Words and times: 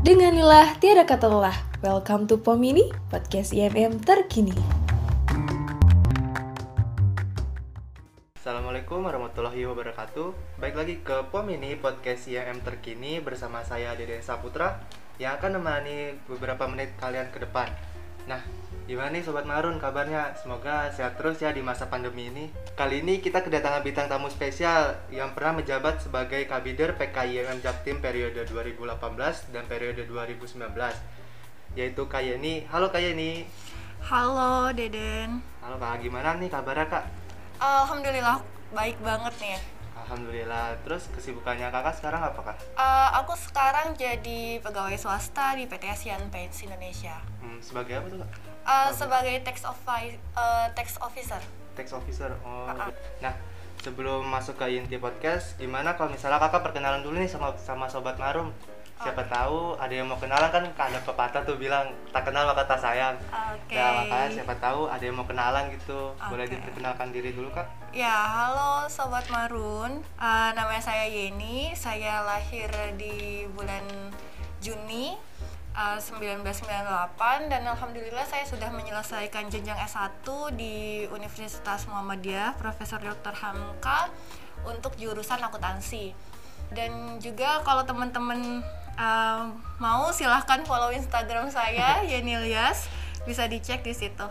Denganilah 0.00 0.80
tiada 0.80 1.04
kata 1.04 1.28
lelah. 1.28 1.52
Welcome 1.84 2.24
to 2.32 2.40
Pomini, 2.40 2.88
podcast 3.12 3.52
IMM 3.52 4.00
terkini. 4.00 4.56
Assalamualaikum 8.32 9.04
warahmatullahi 9.04 9.60
wabarakatuh 9.68 10.56
Baik 10.56 10.72
lagi 10.80 10.94
ke 11.04 11.28
POM 11.28 11.52
ini 11.52 11.76
podcast 11.76 12.32
IMM 12.32 12.64
terkini 12.64 13.20
bersama 13.20 13.60
saya 13.60 13.92
Deden 13.92 14.24
Saputra 14.24 14.80
Yang 15.20 15.36
akan 15.36 15.60
menemani 15.60 16.16
beberapa 16.24 16.64
menit 16.64 16.96
kalian 16.96 17.28
ke 17.28 17.44
depan 17.44 17.68
Nah, 18.24 18.40
gimana 18.90 19.14
nih 19.14 19.22
Sobat 19.22 19.46
Marun 19.46 19.78
kabarnya? 19.78 20.34
Semoga 20.34 20.90
sehat 20.90 21.14
terus 21.14 21.38
ya 21.38 21.54
di 21.54 21.62
masa 21.62 21.86
pandemi 21.86 22.26
ini 22.26 22.50
Kali 22.74 23.06
ini 23.06 23.22
kita 23.22 23.38
kedatangan 23.46 23.86
bintang 23.86 24.10
tamu 24.10 24.26
spesial 24.26 24.98
Yang 25.14 25.30
pernah 25.38 25.62
menjabat 25.62 26.02
sebagai 26.02 26.42
Kabider 26.50 26.98
PKIMM 26.98 27.62
Jaktim 27.62 28.02
periode 28.02 28.42
2018 28.50 29.54
dan 29.54 29.62
periode 29.70 30.02
2019 30.10 30.74
Yaitu 31.78 32.02
Kak 32.10 32.18
Yeni 32.18 32.66
Halo 32.66 32.90
Kak 32.90 32.98
Yeni 32.98 33.46
Halo 34.02 34.74
Deden, 34.74 35.38
Halo 35.62 35.76
Kak, 35.78 36.02
gimana 36.02 36.34
nih 36.34 36.50
kabarnya 36.50 36.90
Kak? 36.90 37.04
Alhamdulillah 37.62 38.42
baik 38.74 38.96
banget 39.04 39.34
nih. 39.38 39.79
Alhamdulillah. 40.02 40.78
Terus 40.82 41.08
kesibukannya 41.10 41.68
kakak 41.68 41.94
sekarang 41.96 42.22
apa 42.22 42.40
kak? 42.42 42.56
Eh, 42.74 43.08
aku 43.16 43.32
sekarang 43.34 43.92
jadi 43.94 44.58
pegawai 44.58 44.96
swasta 44.96 45.54
di 45.54 45.64
PT 45.64 45.84
Asian 45.86 46.22
Paints 46.28 46.60
Indonesia. 46.60 47.16
Hmm, 47.38 47.60
sebagai 47.60 48.00
apa 48.00 48.06
tuh 48.08 48.18
kak? 48.18 48.30
Eh, 48.60 48.90
sebagai 48.92 49.34
tax, 49.42 49.64
offi- 49.64 50.18
eh, 50.18 50.66
tax 50.72 50.96
officer. 50.98 51.40
Tax 51.74 51.86
officer. 51.92 52.30
Oh. 52.42 52.66
Ah, 52.66 52.86
ah. 52.86 52.90
Nah, 53.20 53.34
sebelum 53.78 54.24
masuk 54.24 54.56
ke 54.56 54.68
inti 54.70 54.96
podcast, 54.96 55.56
gimana 55.56 55.96
kalau 55.96 56.12
misalnya 56.12 56.36
kakak 56.38 56.60
perkenalan 56.62 57.00
dulu 57.00 57.16
nih 57.16 57.30
sama 57.30 57.56
sama 57.56 57.88
sobat 57.88 58.16
Marum? 58.16 58.52
Siapa 59.00 59.24
tahu 59.32 59.80
ada 59.80 59.88
yang 59.96 60.12
mau 60.12 60.20
kenalan 60.20 60.52
kan 60.52 60.60
ada 60.76 61.00
pepatah 61.00 61.40
tuh 61.40 61.56
bilang 61.56 61.88
tak 62.12 62.28
kenal 62.28 62.44
maka 62.44 62.68
tak 62.68 62.84
sayang. 62.84 63.16
Oke. 63.32 63.72
Nah, 63.72 64.04
makanya 64.04 64.28
siapa 64.28 64.52
tahu 64.60 64.92
ada 64.92 65.00
yang 65.00 65.16
mau 65.16 65.24
kenalan 65.24 65.72
gitu. 65.72 66.12
Boleh 66.28 66.44
Oke. 66.44 66.60
diperkenalkan 66.60 67.08
diri 67.08 67.32
dulu 67.32 67.48
kak? 67.48 67.64
Ya, 67.96 68.12
halo 68.12 68.84
Sobat 68.92 69.24
Marun. 69.32 70.04
Eh, 70.04 70.50
namanya 70.52 70.84
saya 70.84 71.08
Yeni. 71.08 71.72
Saya 71.72 72.28
lahir 72.28 72.68
di 73.00 73.48
bulan 73.56 73.88
Juni 74.60 75.16
eh, 75.72 75.96
1998 75.96 77.48
dan 77.48 77.64
alhamdulillah 77.72 78.28
saya 78.28 78.44
sudah 78.44 78.68
menyelesaikan 78.68 79.48
jenjang 79.48 79.80
S1 79.80 80.28
di 80.60 81.08
Universitas 81.08 81.88
Muhammadiyah 81.88 82.52
Profesor 82.60 83.00
Dr. 83.00 83.32
Hamka 83.32 84.12
untuk 84.68 84.92
jurusan 85.00 85.40
akuntansi. 85.40 86.12
Dan 86.70 87.18
juga 87.18 87.64
kalau 87.66 87.82
teman-teman 87.82 88.62
eh, 88.98 89.42
mau 89.78 90.08
silahkan 90.10 90.62
follow 90.66 90.90
Instagram 90.90 91.50
saya 91.52 92.02
Yeni 92.02 92.38
Ilyas 92.38 92.90
bisa 93.28 93.46
dicek 93.46 93.84
di 93.84 93.94
situ. 93.94 94.26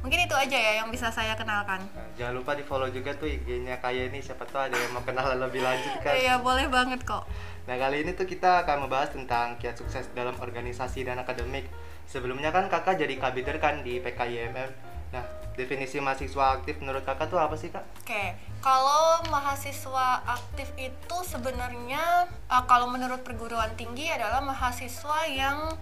Mungkin 0.00 0.24
itu 0.24 0.32
aja 0.32 0.56
ya 0.56 0.72
yang 0.80 0.88
bisa 0.88 1.12
saya 1.12 1.36
kenalkan. 1.36 1.76
Nah, 1.92 2.08
jangan 2.16 2.40
lupa 2.40 2.56
di 2.56 2.64
follow 2.64 2.88
juga 2.88 3.12
tuh 3.12 3.28
IG-nya 3.28 3.84
kayak 3.84 4.08
ini 4.08 4.24
siapa 4.24 4.48
tahu 4.48 4.72
ada 4.72 4.72
yang 4.72 4.96
mau 4.96 5.04
kenalan 5.04 5.36
lebih 5.36 5.60
lanjut 5.60 5.92
kan. 6.00 6.16
Iya 6.16 6.40
boleh 6.40 6.72
banget 6.72 7.04
kok. 7.04 7.28
Nah 7.68 7.76
kali 7.76 8.08
ini 8.08 8.16
tuh 8.16 8.24
kita 8.24 8.64
akan 8.64 8.88
membahas 8.88 9.12
tentang 9.12 9.60
kiat 9.60 9.76
sukses 9.76 10.08
dalam 10.16 10.32
organisasi 10.40 11.04
dan 11.04 11.20
akademik. 11.20 11.68
Sebelumnya 12.08 12.48
kan 12.48 12.72
kakak 12.72 12.96
jadi 12.96 13.12
kabider 13.20 13.60
kan 13.60 13.84
di 13.84 14.00
PKIMM. 14.00 14.89
Nah 15.10 15.24
definisi 15.58 16.00
mahasiswa 16.00 16.56
aktif 16.56 16.80
menurut 16.80 17.04
kakak 17.04 17.28
tuh 17.28 17.36
apa 17.36 17.54
sih 17.58 17.68
kak? 17.68 17.84
Oke, 18.00 18.32
kalau 18.64 19.20
mahasiswa 19.28 20.24
aktif 20.24 20.72
itu 20.80 21.16
sebenarnya 21.26 22.30
uh, 22.48 22.64
kalau 22.64 22.88
menurut 22.88 23.20
perguruan 23.20 23.74
tinggi 23.76 24.08
adalah 24.08 24.40
mahasiswa 24.40 25.28
yang 25.28 25.74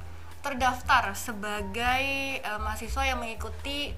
terdaftar 0.43 1.15
sebagai 1.15 2.05
uh, 2.43 2.59
mahasiswa 2.59 3.03
yang 3.07 3.19
mengikuti 3.23 3.95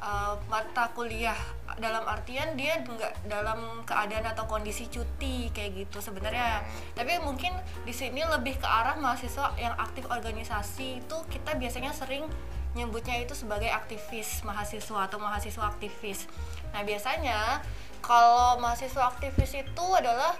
uh, 0.00 0.38
mata 0.48 0.88
kuliah. 0.94 1.36
Dalam 1.78 2.08
artian 2.08 2.58
dia 2.58 2.80
nggak 2.82 3.30
dalam 3.30 3.84
keadaan 3.86 4.26
atau 4.34 4.50
kondisi 4.50 4.90
cuti 4.90 5.52
kayak 5.54 5.86
gitu 5.86 6.02
sebenarnya. 6.02 6.64
Tapi 6.96 7.22
mungkin 7.22 7.54
di 7.84 7.94
sini 7.94 8.24
lebih 8.24 8.58
ke 8.58 8.66
arah 8.66 8.98
mahasiswa 8.98 9.54
yang 9.60 9.76
aktif 9.78 10.08
organisasi 10.10 11.04
itu 11.04 11.16
kita 11.30 11.54
biasanya 11.54 11.94
sering 11.94 12.26
nyebutnya 12.76 13.20
itu 13.20 13.32
sebagai 13.32 13.68
aktivis 13.70 14.44
mahasiswa 14.44 15.08
atau 15.08 15.18
mahasiswa 15.20 15.64
aktivis 15.68 16.28
nah 16.72 16.84
biasanya 16.84 17.64
kalau 18.04 18.60
mahasiswa 18.60 19.08
aktivis 19.08 19.56
itu 19.56 19.86
adalah 19.96 20.36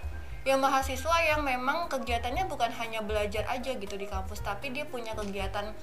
yang 0.47 0.65
mahasiswa 0.65 1.17
yang 1.29 1.45
memang 1.45 1.93
kegiatannya 1.93 2.49
bukan 2.49 2.73
hanya 2.81 3.05
belajar 3.05 3.45
aja 3.53 3.75
gitu 3.77 3.97
di 4.01 4.09
kampus 4.09 4.41
tapi 4.41 4.73
dia 4.73 4.89
punya 4.89 5.13
kegiatan 5.13 5.77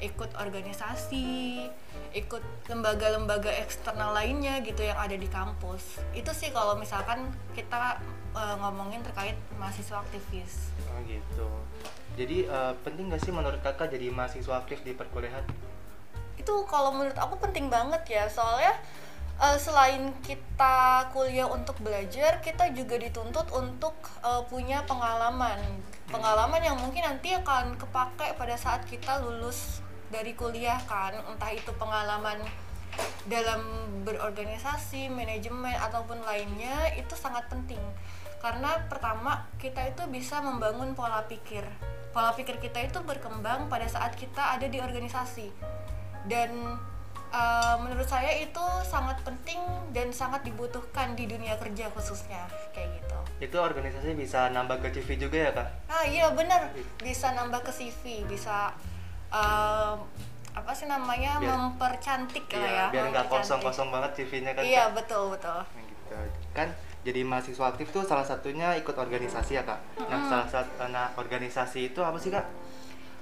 ikut 0.00 0.32
organisasi, 0.40 1.68
ikut 2.16 2.42
lembaga-lembaga 2.72 3.52
eksternal 3.60 4.16
lainnya 4.16 4.64
gitu 4.64 4.80
yang 4.80 4.96
ada 4.96 5.12
di 5.12 5.28
kampus. 5.28 6.00
Itu 6.16 6.32
sih 6.32 6.48
kalau 6.50 6.80
misalkan 6.80 7.28
kita 7.52 8.00
eh, 8.32 8.56
ngomongin 8.58 9.04
terkait 9.04 9.36
mahasiswa 9.60 10.00
aktivis. 10.00 10.72
Oh 10.90 11.00
gitu. 11.04 11.48
Jadi 12.16 12.48
eh, 12.48 12.72
penting 12.82 13.12
gak 13.12 13.22
sih 13.22 13.32
menurut 13.32 13.60
kakak 13.60 13.92
jadi 13.92 14.08
mahasiswa 14.10 14.64
aktif 14.64 14.80
di 14.82 14.96
perkuliahan? 14.96 15.44
Itu 16.40 16.64
kalau 16.64 16.96
menurut 16.96 17.20
aku 17.20 17.36
penting 17.36 17.68
banget 17.68 18.00
ya, 18.08 18.24
soalnya 18.32 18.72
eh, 19.36 19.58
selain 19.60 20.16
kita 20.24 21.12
kuliah 21.12 21.44
untuk 21.44 21.76
belajar, 21.84 22.40
kita 22.40 22.72
juga 22.72 22.96
dituntut 22.96 23.52
untuk 23.52 23.94
eh, 24.24 24.42
punya 24.48 24.80
pengalaman. 24.88 25.60
Pengalaman 26.08 26.64
yang 26.64 26.80
mungkin 26.80 27.04
nanti 27.04 27.36
akan 27.36 27.76
kepake 27.76 28.34
pada 28.40 28.56
saat 28.56 28.88
kita 28.88 29.20
lulus 29.20 29.84
dari 30.08 30.34
kuliah 30.34 30.80
kan, 30.88 31.14
entah 31.28 31.52
itu 31.54 31.70
pengalaman 31.78 32.42
dalam 33.30 33.62
berorganisasi, 34.02 35.06
manajemen 35.12 35.76
ataupun 35.78 36.18
lainnya 36.26 36.90
itu 36.98 37.14
sangat 37.14 37.46
penting. 37.46 37.78
Karena 38.40 38.80
pertama 38.88 39.46
kita 39.60 39.84
itu 39.86 40.02
bisa 40.08 40.40
membangun 40.40 40.96
pola 40.96 41.22
pikir. 41.28 41.62
Pola 42.10 42.34
pikir 42.34 42.58
kita 42.58 42.82
itu 42.82 42.98
berkembang 43.04 43.68
pada 43.70 43.86
saat 43.86 44.16
kita 44.16 44.58
ada 44.58 44.66
di 44.66 44.80
organisasi. 44.80 45.52
Dan 46.22 46.76
uh, 47.28 47.76
menurut 47.78 48.04
saya 48.04 48.32
itu 48.34 48.60
sangat 48.82 49.20
penting 49.20 49.60
dan 49.90 50.10
sangat 50.10 50.42
dibutuhkan 50.42 51.12
di 51.12 51.24
dunia 51.24 51.56
kerja 51.56 51.88
khususnya 51.90 52.44
kayak 52.70 52.90
gitu. 52.96 53.18
Itu 53.40 53.56
organisasi 53.56 54.12
bisa 54.14 54.48
nambah 54.48 54.80
ke 54.80 54.92
CV 54.92 55.16
juga 55.18 55.38
ya 55.38 55.50
kak? 55.50 55.68
Ah 55.86 56.04
iya 56.04 56.28
benar 56.30 56.68
bisa 56.98 57.32
nambah 57.32 57.62
ke 57.62 57.72
CV, 57.72 58.26
bisa 58.26 58.74
um, 59.28 60.04
apa 60.50 60.72
sih 60.72 60.84
namanya 60.84 61.38
Biar- 61.38 61.54
mempercantik 61.54 62.44
lah 62.50 62.58
Iya, 62.58 62.68
ya. 62.68 62.86
biar 62.90 63.04
nggak 63.06 63.24
mempercantik. 63.24 63.46
kosong-kosong 63.46 63.88
banget 63.88 64.10
CV-nya 64.18 64.52
kan 64.52 64.62
Iya 64.62 64.84
kak? 64.84 64.94
betul 64.98 65.22
betul. 65.30 65.58
Nah, 65.62 65.82
gitu. 65.86 66.16
Kan 66.52 66.68
jadi 67.00 67.20
mahasiswa 67.24 67.64
aktif 67.66 67.88
tuh 67.88 68.04
salah 68.04 68.26
satunya 68.26 68.76
ikut 68.76 68.92
organisasi 68.92 69.56
ya 69.56 69.64
kak? 69.64 69.80
Nah 70.02 70.20
salah 70.26 70.44
satu 70.44 70.68
nah, 70.86 71.08
organisasi 71.16 71.94
itu 71.94 72.00
apa 72.02 72.18
sih 72.18 72.28
kak? 72.28 72.44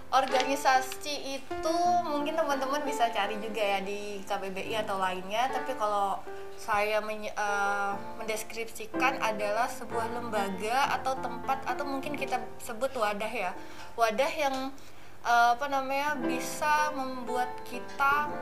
Organisasi 0.09 1.37
itu 1.37 1.77
mungkin 2.09 2.33
teman-teman 2.33 2.81
bisa 2.81 3.13
cari 3.13 3.37
juga 3.45 3.61
ya 3.61 3.85
di 3.85 4.25
KBBI 4.25 4.81
atau 4.81 4.97
lainnya. 4.97 5.53
Tapi 5.53 5.77
kalau 5.77 6.17
saya 6.57 7.05
menye- 7.05 7.37
eh, 7.37 7.93
mendeskripsikan 8.17 9.21
adalah 9.21 9.69
sebuah 9.69 10.09
lembaga 10.17 10.97
atau 10.97 11.13
tempat 11.21 11.61
atau 11.69 11.85
mungkin 11.85 12.17
kita 12.17 12.41
sebut 12.57 12.89
wadah 12.97 13.29
ya, 13.29 13.53
wadah 14.01 14.33
yang 14.33 14.73
eh, 15.29 15.49
apa 15.53 15.67
namanya 15.69 16.17
bisa 16.17 16.89
membuat 16.97 17.53
kita 17.69 18.33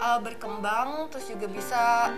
eh, 0.00 0.18
berkembang, 0.24 1.12
terus 1.12 1.28
juga 1.28 1.44
bisa 1.44 2.08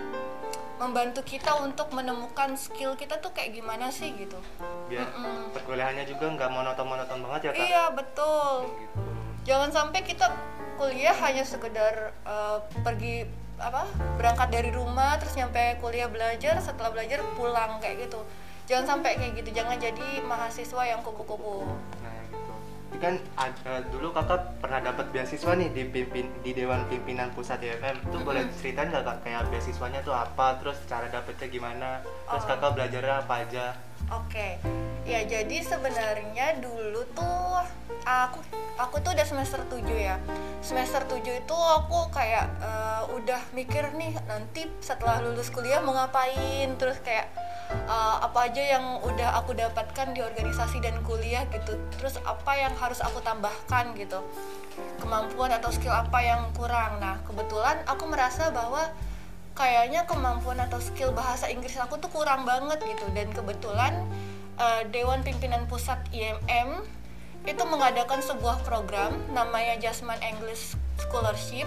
membantu 0.78 1.20
kita 1.26 1.58
untuk 1.58 1.90
menemukan 1.90 2.54
skill 2.54 2.94
kita 2.94 3.18
tuh 3.18 3.34
kayak 3.34 3.54
gimana 3.58 3.90
sih 3.90 4.14
gitu. 4.14 4.38
Biar 4.86 5.04
Mm-mm. 5.10 5.50
perkuliahannya 5.52 6.06
juga 6.06 6.30
nggak 6.32 6.50
monoton-monoton 6.54 7.18
banget 7.26 7.40
ya 7.42 7.50
kak? 7.52 7.66
Iya 7.66 7.84
betul. 7.94 8.50
Gitu. 8.78 9.00
jangan 9.48 9.70
sampai 9.72 10.04
kita 10.04 10.28
kuliah 10.76 11.16
hanya 11.24 11.42
sekedar 11.42 12.14
uh, 12.22 12.62
pergi 12.84 13.26
apa 13.58 13.82
berangkat 14.14 14.48
dari 14.54 14.70
rumah 14.70 15.18
terus 15.18 15.34
nyampe 15.34 15.82
kuliah 15.82 16.06
belajar 16.06 16.62
setelah 16.62 16.94
belajar 16.94 17.18
pulang 17.34 17.82
kayak 17.82 18.06
gitu 18.06 18.22
jangan 18.70 18.94
sampai 18.94 19.18
kayak 19.18 19.34
gitu 19.42 19.50
jangan 19.50 19.74
jadi 19.80 20.22
mahasiswa 20.22 20.82
yang 20.86 21.02
kupu-kupu 21.02 21.66
Nah 21.98 22.07
kan 22.96 23.14
ada- 23.36 23.84
dulu 23.92 24.10
kakak 24.10 24.58
pernah 24.58 24.80
dapat 24.80 25.12
beasiswa 25.12 25.52
nih 25.54 25.70
di 25.70 25.82
pimpin 25.86 26.26
di 26.40 26.50
Dewan 26.50 26.82
Pimpinan 26.88 27.30
Pusat 27.30 27.60
IFM. 27.62 27.96
Itu 28.08 28.18
boleh 28.24 28.48
ceritain 28.56 28.88
nggak 28.88 29.04
kak 29.04 29.18
kayak 29.22 29.46
beasiswanya 29.52 30.00
tuh 30.02 30.16
apa, 30.16 30.56
terus 30.58 30.80
cara 30.88 31.06
dapetnya 31.06 31.46
gimana, 31.46 32.00
terus 32.02 32.42
Oh. 32.42 32.48
kakak 32.48 32.74
belajarnya 32.74 33.14
apa 33.22 33.34
aja? 33.44 33.66
Oke 34.10 34.48
Ya 35.08 35.24
jadi 35.24 35.64
sebenarnya 35.64 36.60
dulu 36.60 37.00
tuh 37.16 37.64
aku 38.04 38.44
aku 38.76 39.00
tuh 39.00 39.16
udah 39.16 39.24
semester 39.24 39.64
7 39.64 39.88
ya. 39.96 40.20
Semester 40.60 41.00
7 41.08 41.24
itu 41.24 41.56
aku 41.56 42.12
kayak 42.12 42.44
eh, 42.60 43.02
udah 43.16 43.40
mikir 43.56 43.88
nih 43.96 44.12
nanti 44.28 44.68
setelah 44.84 45.24
lulus 45.24 45.48
kuliah 45.48 45.80
mau 45.80 45.96
ngapain 45.96 46.76
terus 46.76 47.00
kayak 47.00 47.32
eh, 47.72 48.16
apa 48.20 48.52
aja 48.52 48.60
yang 48.76 49.00
udah 49.00 49.40
aku 49.40 49.56
dapatkan 49.56 50.12
di 50.12 50.20
organisasi 50.20 50.84
dan 50.84 51.00
kuliah 51.08 51.48
gitu. 51.48 51.80
Terus 51.96 52.20
apa 52.28 52.52
yang 52.60 52.76
harus 52.76 53.00
aku 53.00 53.24
tambahkan 53.24 53.96
gitu. 53.96 54.20
Kemampuan 55.00 55.56
atau 55.56 55.72
skill 55.72 55.96
apa 55.96 56.20
yang 56.20 56.52
kurang. 56.52 57.00
Nah, 57.00 57.16
kebetulan 57.24 57.80
aku 57.88 58.04
merasa 58.12 58.52
bahwa 58.52 58.92
kayaknya 59.58 60.06
kemampuan 60.06 60.62
atau 60.62 60.78
skill 60.78 61.10
bahasa 61.10 61.50
Inggris 61.50 61.74
aku 61.74 61.98
tuh 61.98 62.06
kurang 62.14 62.46
banget 62.46 62.78
gitu. 62.86 63.10
Dan 63.10 63.34
kebetulan 63.34 64.06
eh, 64.54 64.86
Dewan 64.94 65.26
Pimpinan 65.26 65.66
Pusat 65.66 65.98
IMM 66.14 66.86
itu 67.42 67.62
mengadakan 67.66 68.22
sebuah 68.22 68.62
program 68.62 69.18
namanya 69.34 69.74
Jasmine 69.82 70.22
English 70.22 70.78
Scholarship. 71.02 71.66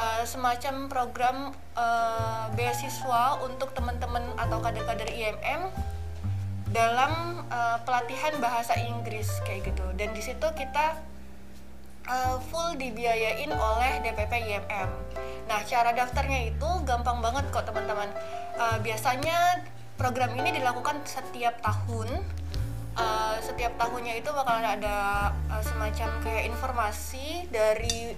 Eh, 0.00 0.24
semacam 0.24 0.88
program 0.88 1.36
eh, 1.76 2.44
beasiswa 2.56 3.44
untuk 3.44 3.76
teman-teman 3.76 4.24
atau 4.40 4.56
kader-kader 4.64 5.12
IMM 5.12 5.68
dalam 6.72 7.44
eh, 7.52 7.78
pelatihan 7.84 8.40
bahasa 8.40 8.80
Inggris 8.80 9.28
kayak 9.44 9.68
gitu. 9.68 9.84
Dan 10.00 10.16
di 10.16 10.24
situ 10.24 10.46
kita 10.56 10.96
uh, 12.10 12.36
full 12.50 12.74
dibiayain 12.74 13.54
oleh 13.54 13.92
DPP 14.02 14.32
IMM. 14.50 14.90
Nah, 15.46 15.60
cara 15.66 15.94
daftarnya 15.94 16.50
itu 16.50 16.70
gampang 16.82 17.22
banget 17.22 17.46
kok 17.54 17.64
teman-teman. 17.70 18.10
Uh, 18.58 18.78
biasanya 18.82 19.62
program 19.94 20.34
ini 20.34 20.58
dilakukan 20.58 20.98
setiap 21.06 21.62
tahun. 21.62 22.10
Uh, 22.98 23.38
setiap 23.38 23.78
tahunnya 23.78 24.18
itu 24.18 24.28
bakalan 24.34 24.66
ada 24.66 25.30
uh, 25.46 25.62
semacam 25.62 26.10
kayak 26.26 26.50
informasi 26.50 27.46
dari 27.48 28.12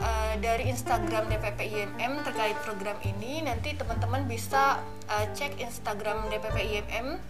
uh, 0.00 0.34
dari 0.40 0.72
Instagram 0.72 1.28
DPP 1.28 1.60
IMM 1.76 2.24
terkait 2.24 2.56
program 2.64 2.96
ini. 3.04 3.44
Nanti 3.44 3.76
teman-teman 3.76 4.24
bisa 4.24 4.80
uh, 5.12 5.26
cek 5.36 5.60
Instagram 5.60 6.32
DPP 6.32 6.56
IMM 6.80 7.20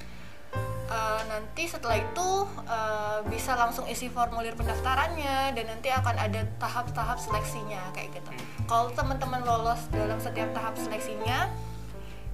Uh, 0.87 1.19
nanti 1.27 1.67
setelah 1.67 1.99
itu 1.99 2.47
uh, 2.71 3.19
bisa 3.27 3.59
langsung 3.59 3.91
isi 3.91 4.07
formulir 4.07 4.55
pendaftarannya 4.55 5.51
dan 5.51 5.65
nanti 5.67 5.91
akan 5.91 6.15
ada 6.15 6.47
tahap-tahap 6.63 7.19
seleksinya 7.19 7.91
kayak 7.91 8.15
gitu. 8.15 8.31
Kalau 8.71 8.95
teman-teman 8.95 9.43
lolos 9.43 9.83
dalam 9.91 10.15
setiap 10.23 10.47
tahap 10.55 10.79
seleksinya, 10.79 11.51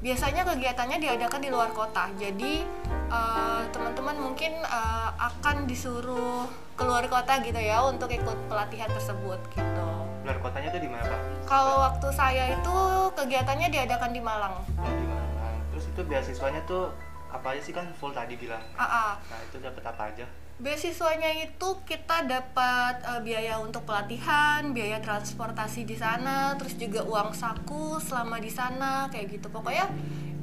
biasanya 0.05 0.45
kegiatannya 0.45 1.01
diadakan 1.01 1.41
di 1.41 1.49
luar 1.49 1.73
kota. 1.73 2.13
Jadi 2.21 2.61
uh, 3.09 3.65
teman-teman 3.73 4.21
mungkin 4.21 4.53
uh, 4.69 5.17
akan 5.17 5.65
disuruh 5.65 6.45
keluar 6.77 7.09
kota 7.09 7.41
gitu 7.41 7.57
ya 7.57 7.81
untuk 7.89 8.13
ikut 8.13 8.37
pelatihan 8.53 8.93
tersebut 8.93 9.41
gitu. 9.57 9.89
Luar 10.29 10.37
kotanya 10.45 10.69
tuh 10.77 10.83
di 10.85 10.91
mana 10.93 11.09
pak? 11.09 11.21
Kalau 11.49 11.89
waktu 11.89 12.09
saya 12.13 12.53
itu 12.53 12.77
kegiatannya 13.17 13.73
diadakan 13.73 14.11
di 14.13 14.21
Malang. 14.21 14.61
Oh, 14.77 14.93
di 14.93 15.07
Malang. 15.09 15.57
Terus 15.73 15.85
itu 15.89 16.01
beasiswanya 16.05 16.61
tuh 16.69 16.93
apa 17.33 17.57
aja 17.57 17.61
sih 17.65 17.73
kan 17.73 17.89
full 17.97 18.13
tadi 18.13 18.37
bilang. 18.37 18.61
AA. 18.77 19.17
Nah 19.17 19.39
itu 19.41 19.57
dapat 19.59 19.83
apa 19.89 20.03
aja? 20.13 20.27
Beasiswanya 20.63 21.33
itu 21.43 21.69
kita 21.89 22.29
dapat 22.29 23.03
eh, 23.03 23.21
biaya 23.25 23.59
untuk 23.59 23.89
pelatihan, 23.89 24.71
biaya 24.71 25.01
transportasi 25.01 25.89
di 25.89 25.97
sana, 25.97 26.55
terus 26.61 26.77
juga 26.77 27.03
uang 27.03 27.33
saku 27.33 27.99
selama 27.99 28.39
di 28.39 28.53
sana 28.53 29.09
kayak 29.09 29.41
gitu. 29.41 29.49
Pokoknya 29.49 29.89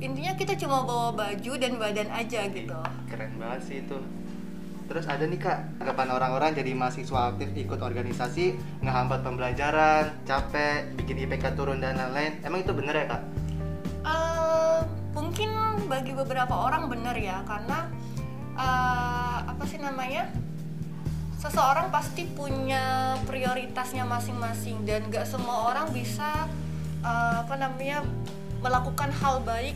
intinya 0.01 0.33
kita 0.33 0.57
cuma 0.57 0.83
bawa 0.83 1.13
baju 1.13 1.53
dan 1.55 1.77
badan 1.77 2.09
aja 2.09 2.49
gitu. 2.49 2.73
Keren 3.07 3.37
banget 3.37 3.61
sih 3.63 3.77
itu. 3.85 3.95
Terus 4.89 5.05
ada 5.05 5.21
nih 5.21 5.37
kak, 5.37 5.85
anggapan 5.85 6.09
orang-orang 6.17 6.51
jadi 6.57 6.73
mahasiswa 6.73 7.29
aktif 7.29 7.53
ikut 7.53 7.77
organisasi, 7.77 8.57
ngehambat 8.81 9.21
pembelajaran, 9.21 10.17
capek, 10.25 10.97
bikin 10.97 11.29
IPK 11.29 11.53
turun 11.53 11.77
dan 11.77 11.93
lain-lain. 11.93 12.41
Emang 12.41 12.65
itu 12.65 12.73
bener 12.73 12.97
ya 12.97 13.05
kak? 13.05 13.21
Eh, 14.01 14.81
mungkin 15.13 15.58
beberapa 16.19 16.51
orang 16.51 16.91
benar 16.91 17.15
ya 17.15 17.41
karena 17.47 17.87
eh, 18.59 19.37
apa 19.47 19.63
sih 19.63 19.79
namanya 19.79 20.27
seseorang 21.39 21.87
pasti 21.87 22.27
punya 22.27 23.15
prioritasnya 23.23 24.03
masing-masing 24.03 24.83
dan 24.83 25.07
gak 25.07 25.23
semua 25.23 25.71
orang 25.71 25.87
bisa 25.95 26.47
eh, 26.99 27.35
apa 27.39 27.55
namanya 27.55 28.03
melakukan 28.59 29.07
hal 29.23 29.39
baik 29.47 29.75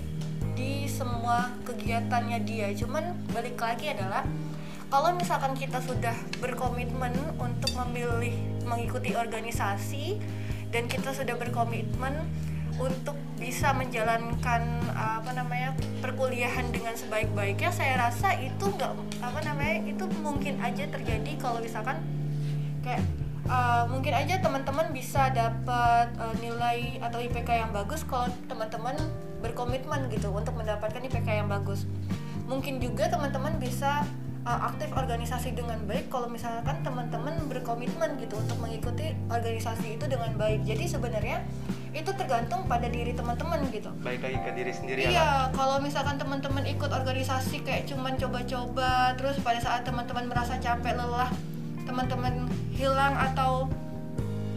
di 0.54 0.86
semua 0.86 1.50
kegiatannya 1.66 2.44
dia. 2.46 2.70
Cuman 2.76 3.16
balik 3.34 3.58
lagi 3.58 3.90
adalah 3.96 4.28
kalau 4.94 5.16
misalkan 5.18 5.58
kita 5.58 5.82
sudah 5.82 6.14
berkomitmen 6.38 7.16
untuk 7.42 7.74
memilih 7.82 8.36
mengikuti 8.68 9.18
organisasi 9.18 10.22
dan 10.70 10.86
kita 10.86 11.16
sudah 11.16 11.34
berkomitmen 11.34 12.14
untuk 12.82 13.18
bisa 13.38 13.76
menjalankan 13.76 14.62
apa 14.96 15.32
namanya 15.36 15.76
perkuliahan 16.00 16.70
dengan 16.72 16.96
sebaik-baiknya 16.96 17.70
saya 17.70 18.00
rasa 18.00 18.34
itu 18.40 18.66
nggak 18.66 18.92
apa 19.22 19.40
namanya 19.46 19.84
itu 19.84 20.06
mungkin 20.24 20.58
aja 20.64 20.88
terjadi 20.90 21.38
kalau 21.38 21.60
misalkan 21.60 22.00
kayak 22.82 23.04
uh, 23.48 23.86
mungkin 23.92 24.14
aja 24.16 24.40
teman-teman 24.40 24.92
bisa 24.96 25.32
dapat 25.32 26.12
uh, 26.20 26.36
nilai 26.40 27.00
atau 27.04 27.20
IPK 27.20 27.68
yang 27.68 27.72
bagus 27.76 28.04
kalau 28.08 28.32
teman-teman 28.48 28.96
berkomitmen 29.44 30.08
gitu 30.08 30.32
untuk 30.32 30.56
mendapatkan 30.56 31.04
IPK 31.04 31.44
yang 31.44 31.50
bagus. 31.52 31.84
Mungkin 32.48 32.80
juga 32.80 33.12
teman-teman 33.12 33.60
bisa 33.60 34.08
uh, 34.44 34.60
aktif 34.70 34.92
organisasi 34.92 35.56
dengan 35.56 35.80
baik 35.88 36.12
kalau 36.12 36.28
misalkan 36.28 36.84
teman-teman 36.84 37.36
berkomitmen 37.48 38.20
gitu 38.20 38.40
untuk 38.40 38.60
mengikuti 38.60 39.16
organisasi 39.32 40.00
itu 40.00 40.06
dengan 40.08 40.36
baik. 40.36 40.68
Jadi 40.68 40.84
sebenarnya 40.88 41.44
itu 41.94 42.10
tergantung 42.18 42.66
pada 42.66 42.90
diri 42.90 43.14
teman-teman 43.14 43.70
gitu. 43.70 43.94
Baik 44.02 44.26
lagi 44.26 44.38
ke 44.42 44.52
diri 44.58 44.72
sendiri 44.74 45.00
ya? 45.06 45.10
Iya, 45.14 45.30
kalau 45.54 45.78
misalkan 45.78 46.18
teman-teman 46.18 46.66
ikut 46.66 46.90
organisasi 46.90 47.62
kayak 47.62 47.86
cuman 47.86 48.18
coba-coba, 48.18 49.14
terus 49.14 49.38
pada 49.46 49.62
saat 49.62 49.86
teman-teman 49.86 50.26
merasa 50.26 50.58
capek 50.58 50.98
lelah, 50.98 51.30
teman-teman 51.86 52.50
hilang 52.74 53.14
atau 53.14 53.70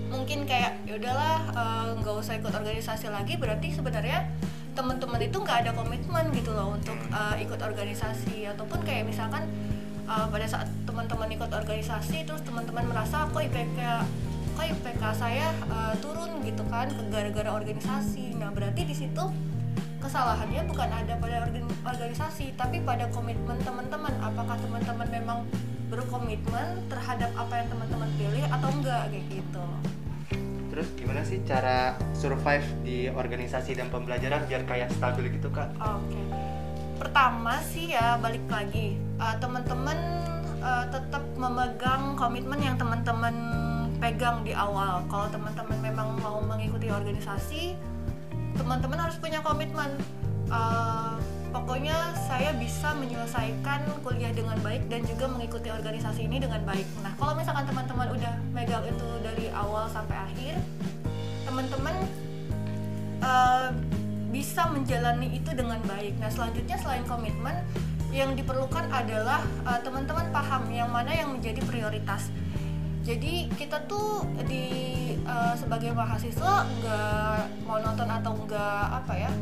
mungkin 0.08 0.48
kayak 0.48 0.80
ya 0.88 0.96
udahlah 0.96 1.36
eh, 1.52 1.86
nggak 2.00 2.14
usah 2.16 2.40
ikut 2.40 2.52
organisasi 2.56 3.12
lagi, 3.12 3.36
berarti 3.36 3.68
sebenarnya 3.76 4.32
teman-teman 4.72 5.20
itu 5.20 5.36
nggak 5.36 5.68
ada 5.68 5.70
komitmen 5.76 6.32
gitu 6.32 6.56
loh 6.56 6.72
untuk 6.72 6.96
eh, 6.96 7.36
ikut 7.44 7.60
organisasi. 7.60 8.48
Ataupun 8.48 8.80
kayak 8.80 9.12
misalkan 9.12 9.44
eh, 10.06 10.26
pada 10.26 10.46
saat 10.46 10.68
teman-teman 10.86 11.28
ikut 11.28 11.50
organisasi 11.50 12.24
terus 12.24 12.42
teman-teman 12.42 12.86
merasa 12.86 13.26
kok 13.26 13.42
IPK 13.42 13.80
kok 14.56 14.64
IPK 14.64 15.02
saya 15.12 15.50
eh, 15.52 15.94
turun 16.00 16.40
gitu 16.42 16.62
kan 16.66 16.88
ke 16.88 17.02
gara-gara 17.10 17.50
organisasi. 17.52 18.38
Nah, 18.38 18.48
berarti 18.50 18.82
di 18.82 18.94
situ 18.94 19.24
kesalahannya 19.96 20.62
bukan 20.64 20.86
ada 20.86 21.18
pada 21.18 21.36
organ- 21.42 21.78
organisasi 21.82 22.54
tapi 22.54 22.78
pada 22.80 23.10
komitmen 23.10 23.58
teman-teman 23.58 24.14
apakah 24.22 24.54
teman-teman 24.56 25.08
memang 25.10 25.38
berkomitmen 25.86 26.86
terhadap 26.86 27.30
apa 27.34 27.58
yang 27.58 27.68
teman-teman 27.70 28.10
pilih 28.14 28.44
atau 28.46 28.68
enggak 28.70 29.02
kayak 29.10 29.26
gitu 29.30 29.66
Terus 30.70 30.88
gimana 30.94 31.24
sih 31.24 31.40
cara 31.42 31.96
survive 32.12 32.66
di 32.84 33.08
organisasi 33.08 33.74
dan 33.74 33.88
pembelajaran 33.88 34.44
biar 34.44 34.62
kayak 34.62 34.92
stabil 34.92 35.32
gitu 35.32 35.48
kak? 35.48 35.72
oke 35.74 36.20
pertama 36.96 37.58
sih 37.64 37.90
ya 37.90 38.14
balik 38.20 38.44
lagi 38.46 39.00
eh, 39.20 39.36
teman-teman 39.40 39.98
eh, 40.60 40.84
tetap 40.92 41.24
memegang 41.36 42.16
komitmen 42.16 42.60
yang 42.60 42.76
teman-teman 42.76 43.34
pegang 43.96 44.44
di 44.44 44.52
awal. 44.52 45.02
Kalau 45.08 45.26
teman-teman 45.32 45.78
memang 45.80 46.08
mau 46.20 46.38
mengikuti 46.44 46.92
organisasi 46.92 47.76
teman-teman 48.56 48.98
harus 48.98 49.16
punya 49.20 49.40
komitmen. 49.44 49.96
Eh, 50.48 51.14
pokoknya 51.50 52.12
saya 52.28 52.52
bisa 52.60 52.92
menyelesaikan 53.00 53.80
kuliah 54.04 54.28
dengan 54.36 54.60
baik 54.60 54.92
dan 54.92 55.00
juga 55.08 55.24
mengikuti 55.30 55.72
organisasi 55.72 56.28
ini 56.28 56.36
dengan 56.42 56.60
baik. 56.68 56.84
Nah 57.00 57.12
kalau 57.16 57.32
misalkan 57.32 57.64
teman-teman 57.64 58.12
udah 58.12 58.34
megang 58.52 58.84
itu 58.84 59.08
dari 59.24 59.48
awal 59.56 59.88
sampai 59.88 60.16
akhir 60.20 60.54
teman-teman 61.48 61.96
eh, 63.24 63.68
bisa 64.28 64.68
menjalani 64.68 65.40
itu 65.40 65.50
dengan 65.56 65.80
baik. 65.88 66.14
Nah 66.20 66.28
selanjutnya 66.28 66.76
selain 66.76 67.04
komitmen 67.08 67.56
yang 68.16 68.32
diperlukan 68.32 68.88
adalah 68.88 69.44
eh, 69.68 69.80
teman-teman 69.84 70.32
paham 70.32 70.72
yang 70.72 70.88
mana 70.88 71.12
yang 71.12 71.36
menjadi 71.36 71.60
prioritas. 71.68 72.32
Jadi 73.04 73.52
kita 73.54 73.84
tuh 73.84 74.24
di 74.48 74.64
eh, 75.20 75.54
sebagai 75.60 75.92
mahasiswa 75.92 76.64
nggak 76.64 77.68
mau 77.68 77.76
nonton 77.78 78.08
atau 78.08 78.32
nggak 78.32 78.84
apa 79.04 79.14
ya 79.14 79.32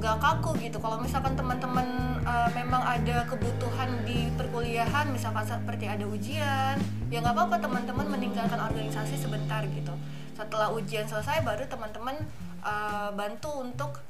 nggak 0.00 0.16
kaku 0.16 0.56
gitu. 0.64 0.80
Kalau 0.80 0.96
misalkan 0.96 1.36
teman-teman 1.36 1.84
uh, 2.24 2.48
memang 2.56 2.80
ada 2.80 3.20
kebutuhan 3.28 4.00
di 4.08 4.32
perkuliahan 4.32 5.12
misalkan 5.12 5.44
seperti 5.44 5.92
ada 5.92 6.08
ujian 6.08 6.80
ya 7.12 7.20
nggak 7.20 7.36
apa-apa 7.36 7.60
teman-teman 7.60 8.08
meninggalkan 8.08 8.56
organisasi 8.56 9.20
sebentar 9.20 9.60
gitu. 9.68 9.92
Setelah 10.32 10.72
ujian 10.72 11.04
selesai 11.04 11.44
baru 11.44 11.68
teman-teman 11.68 12.16
uh, 12.64 13.12
bantu 13.12 13.60
untuk 13.60 14.00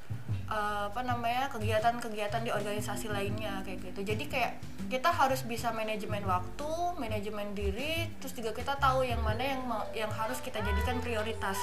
eh, 0.50 0.84
apa 0.90 1.00
namanya 1.06 1.46
kegiatan-kegiatan 1.54 2.42
di 2.42 2.50
organisasi 2.50 3.08
lainnya 3.08 3.62
kayak 3.62 3.94
gitu 3.94 4.02
jadi 4.02 4.24
kayak 4.26 4.52
kita 4.90 5.08
harus 5.14 5.46
bisa 5.46 5.70
manajemen 5.70 6.26
waktu 6.26 6.70
manajemen 6.98 7.54
diri 7.54 8.10
terus 8.18 8.34
juga 8.34 8.50
kita 8.50 8.74
tahu 8.82 9.06
yang 9.06 9.22
mana 9.22 9.40
yang 9.40 9.62
yang 9.94 10.10
harus 10.10 10.42
kita 10.42 10.58
jadikan 10.60 10.98
prioritas 10.98 11.56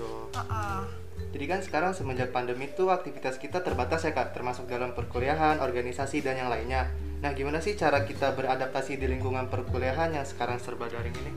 Tuh. 0.00 0.32
Ah, 0.32 0.44
ah. 0.48 0.80
Jadi 1.30 1.44
kan 1.46 1.60
sekarang 1.62 1.92
semenjak 1.94 2.34
pandemi 2.34 2.66
itu 2.66 2.90
aktivitas 2.90 3.38
kita 3.38 3.62
terbatas 3.62 4.02
ya 4.02 4.10
kak, 4.10 4.34
termasuk 4.34 4.66
dalam 4.66 4.98
perkuliahan, 4.98 5.62
organisasi 5.62 6.26
dan 6.26 6.40
yang 6.40 6.50
lainnya. 6.50 6.90
Nah 7.22 7.36
gimana 7.36 7.62
sih 7.62 7.78
cara 7.78 8.02
kita 8.02 8.34
beradaptasi 8.34 8.98
di 8.98 9.06
lingkungan 9.06 9.46
perkuliahan 9.46 10.16
yang 10.16 10.26
sekarang 10.26 10.58
serba 10.58 10.90
daring 10.90 11.14
ini? 11.14 11.32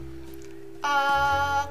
Eh, 0.81 1.61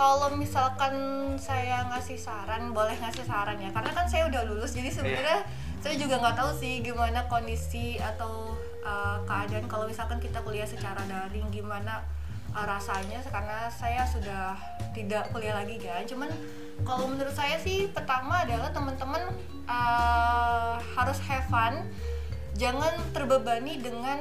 kalau 0.00 0.32
misalkan 0.32 0.96
saya 1.36 1.84
ngasih 1.92 2.16
saran, 2.16 2.72
boleh 2.72 2.96
ngasih 3.04 3.20
saran 3.20 3.60
ya, 3.60 3.68
karena 3.68 3.92
kan 3.92 4.08
saya 4.08 4.32
udah 4.32 4.48
lulus, 4.48 4.72
jadi 4.72 4.88
sebenarnya 4.88 5.44
saya 5.84 6.00
juga 6.00 6.16
nggak 6.24 6.40
tahu 6.40 6.56
sih 6.56 6.80
gimana 6.80 7.28
kondisi 7.28 8.00
atau 8.00 8.56
eh, 8.80 9.18
keadaan 9.28 9.68
kalau 9.68 9.84
misalkan 9.84 10.16
kita 10.16 10.40
kuliah 10.40 10.64
secara 10.64 11.04
daring, 11.04 11.52
gimana 11.52 12.00
eh, 12.56 12.64
rasanya, 12.64 13.20
karena 13.28 13.68
saya 13.68 14.08
sudah 14.08 14.56
tidak 14.96 15.28
kuliah 15.36 15.60
lagi 15.60 15.76
kan. 15.76 16.08
Cuman 16.08 16.32
kalau 16.80 17.04
menurut 17.04 17.36
saya 17.36 17.60
sih 17.60 17.92
pertama 17.92 18.40
adalah 18.48 18.72
teman-teman 18.72 19.36
eh, 19.68 20.74
harus 20.96 21.20
have 21.28 21.44
fun, 21.52 21.76
jangan 22.56 22.96
terbebani 23.12 23.76
dengan 23.76 24.16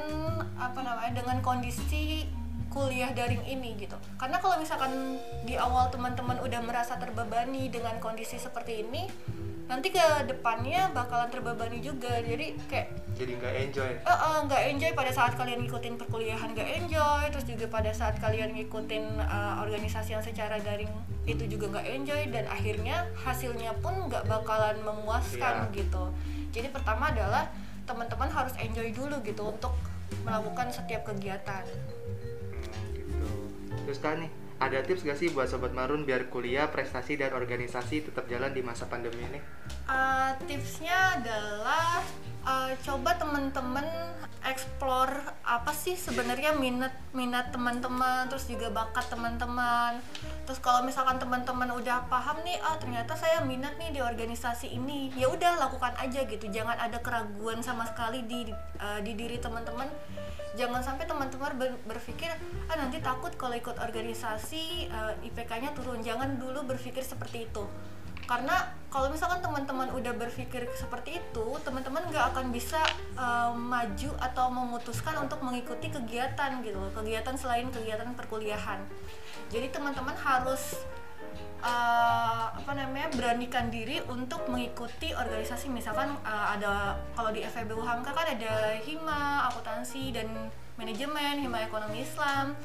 apa 0.60 0.84
namanya 0.84 1.24
dengan 1.24 1.40
kondisi 1.40 2.28
kuliah 2.70 3.12
daring 3.12 3.42
ini 3.44 3.74
gitu 3.76 3.98
karena 4.16 4.38
kalau 4.38 4.56
misalkan 4.56 5.18
di 5.44 5.58
awal 5.58 5.90
teman-teman 5.90 6.38
udah 6.38 6.62
merasa 6.62 6.96
terbebani 6.96 7.68
dengan 7.68 7.98
kondisi 7.98 8.38
seperti 8.38 8.82
ini 8.82 9.10
nanti 9.66 9.90
ke 9.90 10.02
depannya 10.26 10.90
bakalan 10.90 11.30
terbebani 11.30 11.78
juga 11.78 12.10
jadi 12.20 12.58
kayak 12.66 12.88
Jadi 13.14 13.36
nggak 13.36 13.54
enjoy. 13.60 13.92
eh, 13.92 14.10
eh, 14.10 14.38
nggak 14.44 14.62
enjoy 14.68 14.92
pada 14.94 15.12
saat 15.12 15.36
kalian 15.36 15.62
ngikutin 15.62 15.94
perkuliahan 15.94 16.50
nggak 16.52 16.70
enjoy 16.80 17.22
terus 17.28 17.46
juga 17.46 17.66
pada 17.70 17.92
saat 17.92 18.18
kalian 18.18 18.56
ngikutin 18.56 19.04
eh, 19.20 19.54
organisasi 19.60 20.16
yang 20.16 20.24
secara 20.24 20.58
daring 20.58 20.90
itu 21.26 21.46
juga 21.46 21.70
nggak 21.70 21.86
enjoy 21.86 22.22
dan 22.30 22.46
akhirnya 22.48 23.06
hasilnya 23.16 23.78
pun 23.78 24.10
nggak 24.10 24.26
bakalan 24.26 24.78
memuaskan 24.82 25.70
Iya. 25.70 25.76
gitu 25.76 26.04
jadi 26.50 26.74
pertama 26.74 27.14
adalah 27.14 27.46
teman-teman 27.86 28.30
harus 28.30 28.54
enjoy 28.58 28.90
dulu 28.90 29.22
gitu 29.22 29.44
untuk 29.44 29.74
melakukan 30.22 30.70
setiap 30.70 31.06
kegiatan. 31.06 31.62
Terus 33.90 34.06
kan 34.06 34.22
nih, 34.22 34.30
ada 34.62 34.86
tips 34.86 35.02
gak 35.02 35.18
sih 35.18 35.34
buat 35.34 35.50
Sobat 35.50 35.74
Marun 35.74 36.06
biar 36.06 36.30
kuliah, 36.30 36.70
prestasi, 36.70 37.18
dan 37.18 37.34
organisasi 37.34 38.06
tetap 38.06 38.30
jalan 38.30 38.54
di 38.54 38.62
masa 38.62 38.86
pandemi 38.86 39.26
ini? 39.26 39.42
Uh, 39.90 40.30
tipsnya 40.46 41.18
adalah 41.18 42.06
uh, 42.46 42.70
coba 42.86 43.18
teman-teman 43.18 43.90
explore 44.46 45.34
apa 45.42 45.74
sih 45.74 45.98
sebenarnya 45.98 46.54
minat 46.54 46.94
minat 47.18 47.50
teman-teman 47.50 48.30
terus 48.30 48.46
juga 48.46 48.70
bakat 48.70 49.10
teman-teman. 49.10 49.98
Terus 50.46 50.62
kalau 50.62 50.86
misalkan 50.86 51.18
teman-teman 51.18 51.74
udah 51.74 52.06
paham 52.06 52.38
nih 52.46 52.62
ah 52.62 52.78
ternyata 52.78 53.18
saya 53.18 53.42
minat 53.42 53.74
nih 53.82 53.90
di 53.90 54.06
organisasi 54.06 54.70
ini 54.70 55.10
ya 55.18 55.34
udah 55.34 55.58
lakukan 55.58 55.98
aja 55.98 56.30
gitu. 56.30 56.46
Jangan 56.46 56.78
ada 56.78 57.02
keraguan 57.02 57.66
sama 57.66 57.90
sekali 57.90 58.22
di 58.30 58.54
uh, 58.78 59.02
di 59.02 59.18
diri 59.18 59.42
teman-teman. 59.42 59.90
Jangan 60.54 60.86
sampai 60.86 61.10
teman-teman 61.10 61.58
ber- 61.58 61.82
berpikir 61.90 62.30
nanti 62.80 63.04
takut 63.04 63.36
kalau 63.36 63.54
ikut 63.54 63.76
organisasi 63.76 64.88
uh, 64.88 65.14
IPK-nya 65.20 65.76
turun. 65.76 66.00
Jangan 66.00 66.40
dulu 66.40 66.64
berpikir 66.64 67.04
seperti 67.04 67.52
itu. 67.52 67.68
Karena 68.30 68.54
kalau 68.94 69.10
misalkan 69.10 69.42
teman-teman 69.42 69.90
udah 69.90 70.14
berpikir 70.14 70.70
seperti 70.78 71.18
itu 71.18 71.46
teman-teman 71.66 72.06
nggak 72.14 72.34
akan 72.34 72.54
bisa 72.54 72.78
uh, 73.18 73.50
maju 73.54 74.12
atau 74.22 74.54
memutuskan 74.54 75.18
untuk 75.18 75.42
mengikuti 75.42 75.90
kegiatan 75.90 76.62
gitu 76.62 76.78
kegiatan 76.94 77.34
selain 77.38 77.70
kegiatan 77.74 78.14
perkuliahan. 78.14 78.86
Jadi 79.50 79.74
teman-teman 79.74 80.14
harus 80.14 80.78
uh, 81.66 82.54
apa 82.54 82.72
namanya 82.78 83.10
beranikan 83.14 83.74
diri 83.74 84.02
untuk 84.06 84.46
mengikuti 84.46 85.10
organisasi. 85.14 85.70
Misalkan 85.74 86.14
uh, 86.22 86.48
ada 86.54 87.02
kalau 87.14 87.34
di 87.34 87.42
FEB 87.42 87.74
UHAMKA 87.74 88.12
kan 88.14 88.28
ada 88.30 88.78
hima 88.78 89.50
akuntansi 89.50 90.14
dan 90.14 90.30
manajemen 90.80 91.44
hima 91.44 91.68
ekonomi 91.68 92.08
Islam 92.08 92.56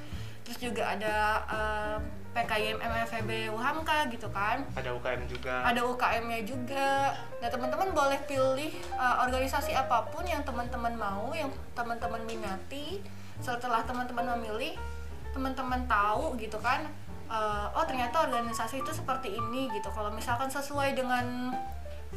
terus 0.46 0.60
juga 0.60 0.94
ada 0.94 1.42
uh, 1.50 1.98
PKIM 2.34 2.82
MFEB 2.82 3.30
UHAMKA 3.54 4.10
gitu 4.10 4.26
kan 4.34 4.66
Ada 4.74 4.90
UKM 4.90 5.22
juga. 5.30 5.54
ada 5.62 5.80
UKM-nya 5.86 6.40
juga. 6.42 7.14
Nah, 7.38 7.46
teman-teman 7.48 7.94
boleh 7.94 8.18
pilih 8.26 8.74
uh, 8.98 9.22
organisasi 9.22 9.70
apa 9.70 10.10
pun 10.10 10.26
yang 10.26 10.42
teman-teman 10.42 10.98
mau, 10.98 11.30
yang 11.30 11.46
teman-teman 11.78 12.18
minati. 12.26 12.98
Setelah 13.38 13.86
teman-teman 13.86 14.34
memilih, 14.34 14.74
teman-teman 15.30 15.86
tahu 15.86 16.34
gitu 16.42 16.58
kan. 16.58 16.90
uh, 17.24 17.72
oh, 17.72 17.86
ternyata 17.88 18.28
organisasi 18.28 18.84
itu 18.84 18.92
seperti 18.92 19.32
ini 19.32 19.70
gitu. 19.72 19.88
Kalau 19.94 20.12
misalkan 20.12 20.50
sesuai 20.50 20.92
dengan 20.92 21.54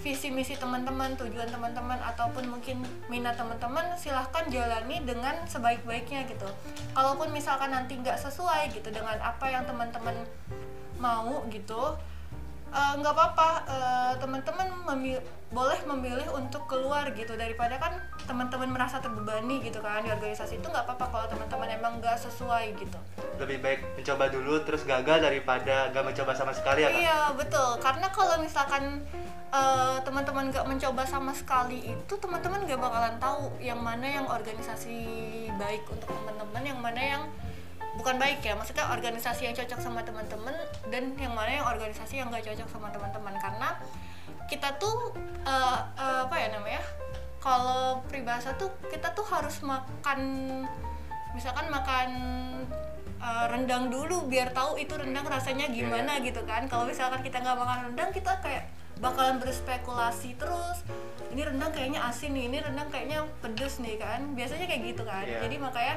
visi 0.02 0.30
misi 0.30 0.54
teman-teman, 0.56 1.18
tujuan 1.18 1.50
teman-teman 1.50 1.98
ataupun 2.14 2.48
mungkin 2.48 2.86
minat 3.10 3.36
teman-teman, 3.36 3.98
silahkan 3.98 4.46
jalani 4.48 5.02
dengan 5.04 5.44
sebaik-baiknya 5.50 6.26
gitu. 6.30 6.48
Kalaupun 6.94 7.34
misalkan 7.34 7.74
nanti 7.74 7.98
nggak 7.98 8.18
sesuai 8.22 8.72
gitu 8.72 8.90
dengan 8.94 9.18
apa 9.20 9.46
yang 9.50 9.66
teman-teman 9.66 10.16
mau 10.98 11.46
gitu, 11.50 11.98
eh, 12.74 12.94
nggak 12.98 13.14
apa-apa 13.14 13.50
eh, 13.66 14.14
teman-teman 14.22 14.68
boleh 15.48 15.80
memilih 15.88 16.28
untuk 16.36 16.68
keluar 16.68 17.08
gitu. 17.16 17.40
Daripada 17.40 17.80
kan 17.80 18.04
teman-teman 18.28 18.68
merasa 18.68 19.00
terbebani 19.00 19.64
gitu 19.64 19.80
kan 19.80 20.04
di 20.04 20.12
organisasi 20.12 20.60
itu 20.60 20.68
nggak 20.68 20.84
apa-apa 20.84 21.06
kalau 21.08 21.28
teman-teman 21.32 21.68
emang 21.72 21.94
nggak 22.04 22.20
sesuai 22.20 22.76
gitu. 22.76 23.00
Lebih 23.40 23.58
baik 23.64 23.80
mencoba 23.96 24.26
dulu, 24.28 24.54
terus 24.68 24.84
gagal 24.84 25.24
daripada 25.24 25.88
gak 25.94 26.04
mencoba 26.04 26.32
sama 26.36 26.52
sekali 26.52 26.84
ya 26.84 26.90
kak? 26.92 27.00
iya 27.00 27.20
betul. 27.32 27.70
Karena 27.80 28.08
kalau 28.12 28.36
misalkan 28.44 28.84
eh, 29.56 29.98
teman-teman 30.04 30.52
nggak 30.52 30.66
mencoba 30.68 31.04
sama 31.08 31.32
sekali 31.32 31.96
itu 31.96 32.14
teman-teman 32.20 32.68
nggak 32.68 32.80
bakalan 32.80 33.16
tahu 33.18 33.56
yang 33.64 33.80
mana 33.80 34.04
yang 34.04 34.28
organisasi 34.28 35.00
baik 35.56 35.88
untuk 35.88 36.12
teman-teman 36.12 36.64
yang 36.64 36.80
mana 36.84 37.02
yang 37.02 37.24
bukan 37.98 38.16
baik 38.22 38.46
ya 38.46 38.54
maksudnya 38.54 38.86
organisasi 38.94 39.50
yang 39.50 39.56
cocok 39.58 39.80
sama 39.82 40.06
teman-teman 40.06 40.54
dan 40.94 41.18
yang 41.18 41.34
mana 41.34 41.50
yang 41.50 41.68
organisasi 41.68 42.22
yang 42.22 42.30
nggak 42.30 42.46
cocok 42.46 42.70
sama 42.70 42.94
teman-teman. 42.94 43.34
Karena 43.42 43.76
kita 44.48 44.78
tuh 44.78 45.18
eh, 45.44 45.80
eh, 45.98 46.20
apa 46.30 46.36
ya 46.38 46.48
namanya 46.54 46.82
kalau 47.42 48.06
peribahasa 48.06 48.54
tuh 48.56 48.72
kita 48.88 49.12
tuh 49.18 49.26
harus 49.28 49.60
makan 49.66 50.20
misalkan 51.34 51.68
makan 51.74 52.10
eh, 53.18 53.46
rendang 53.50 53.90
dulu 53.90 54.30
biar 54.30 54.54
tahu 54.54 54.78
itu 54.78 54.94
rendang 54.94 55.26
rasanya 55.26 55.68
gimana 55.74 56.22
gitu 56.22 56.46
kan. 56.46 56.70
Kalau 56.70 56.86
misalkan 56.86 57.26
kita 57.26 57.42
nggak 57.42 57.58
makan 57.58 57.80
rendang 57.92 58.14
kita 58.14 58.38
kayak 58.46 58.70
bakalan 59.02 59.42
berspekulasi 59.42 60.38
terus. 60.38 60.86
Ini 61.28 61.44
rendang 61.44 61.76
kayaknya 61.76 62.02
asin 62.08 62.34
nih 62.34 62.50
ini 62.50 62.58
rendang 62.62 62.88
kayaknya 62.94 63.26
pedes 63.42 63.82
nih 63.82 63.98
kan. 63.98 64.38
Biasanya 64.38 64.66
kayak 64.70 64.82
gitu 64.96 65.04
kan. 65.04 65.26
Iya. 65.26 65.44
jadi 65.50 65.56
makanya 65.60 65.96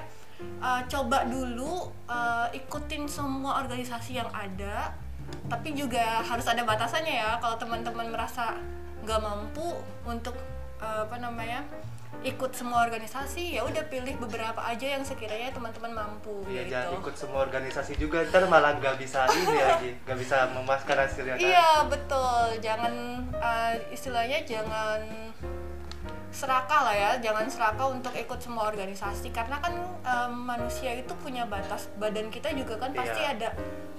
uh, 0.60 0.82
coba 0.88 1.24
dulu 1.28 1.88
uh, 2.06 2.46
ikutin 2.52 3.06
semua 3.06 3.60
organisasi 3.62 4.18
yang 4.18 4.30
ada 4.34 4.92
tapi 5.46 5.78
juga 5.78 6.22
harus 6.26 6.42
ada 6.50 6.66
batasannya 6.66 7.14
ya. 7.22 7.38
Kalau 7.38 7.54
teman-teman 7.54 8.10
merasa 8.10 8.58
nggak 9.06 9.20
mampu 9.22 9.78
untuk 10.04 10.34
uh, 10.82 11.06
apa 11.06 11.16
namanya 11.22 11.62
ikut 12.20 12.52
semua 12.52 12.84
organisasi 12.84 13.56
ya 13.56 13.62
udah 13.64 13.86
pilih 13.86 14.18
beberapa 14.18 14.58
aja 14.66 14.98
yang 14.98 15.06
sekiranya 15.06 15.54
teman-teman 15.54 15.94
mampu 15.94 16.42
Iya, 16.50 16.66
gitu. 16.66 16.72
jangan 16.74 16.90
ikut 17.00 17.14
semua 17.16 17.40
organisasi 17.46 17.92
juga, 17.96 18.26
ntar 18.28 18.44
malah 18.50 18.76
gak 18.76 18.98
bisa 19.00 19.24
ini 19.30 19.56
lagi, 19.70 19.90
gak 20.04 20.18
bisa 20.18 20.50
memuaskan 20.52 21.06
hasilnya 21.06 21.38
kan? 21.38 21.48
Iya 21.48 21.70
betul, 21.86 22.44
jangan 22.60 22.94
uh, 23.40 23.72
istilahnya 23.94 24.42
jangan 24.44 25.00
serakah 26.30 26.80
lah 26.86 26.94
ya, 26.94 27.10
jangan 27.18 27.46
serakah 27.46 27.90
untuk 27.90 28.14
ikut 28.14 28.38
semua 28.38 28.70
organisasi 28.70 29.30
karena 29.30 29.58
kan 29.58 29.74
um, 30.00 30.32
manusia 30.46 30.94
itu 30.94 31.10
punya 31.18 31.42
batas, 31.44 31.90
badan 31.98 32.30
kita 32.30 32.54
juga 32.54 32.78
kan 32.78 32.94
pasti 32.94 33.18
Iya. 33.20 33.34
ada 33.34 33.48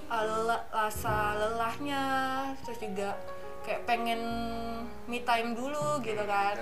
uh, 0.08 0.24
lele- 0.24 0.64
rasa 0.68 1.36
lelahnya, 1.36 2.04
terus 2.64 2.80
juga 2.80 3.16
kayak 3.62 3.84
pengen 3.84 4.20
me 5.06 5.20
time 5.22 5.52
dulu 5.52 6.00
gitu 6.00 6.24
kan. 6.24 6.56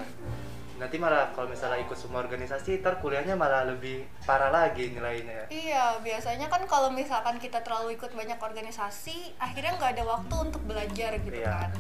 Nanti 0.77 0.97
malah 0.97 1.29
kalau 1.31 1.45
misalnya 1.47 1.77
ikut 1.79 1.93
semua 1.95 2.25
organisasi, 2.25 2.81
ntar 2.81 2.99
kuliahnya 2.99 3.37
malah 3.37 3.69
lebih 3.69 4.09
parah 4.25 4.49
lagi 4.49 4.91
nilainya. 4.91 5.53
Iya, 5.53 6.01
biasanya 6.01 6.49
kan 6.49 6.65
kalau 6.65 6.89
misalkan 6.89 7.37
kita 7.37 7.61
terlalu 7.61 7.95
ikut 7.95 8.11
banyak 8.11 8.41
organisasi, 8.41 9.37
akhirnya 9.37 9.77
nggak 9.77 9.93
ada 10.01 10.05
waktu 10.09 10.35
untuk 10.41 10.65
belajar 10.65 11.21
gitu 11.21 11.37
Iya. 11.37 11.53
kan. 11.53 11.71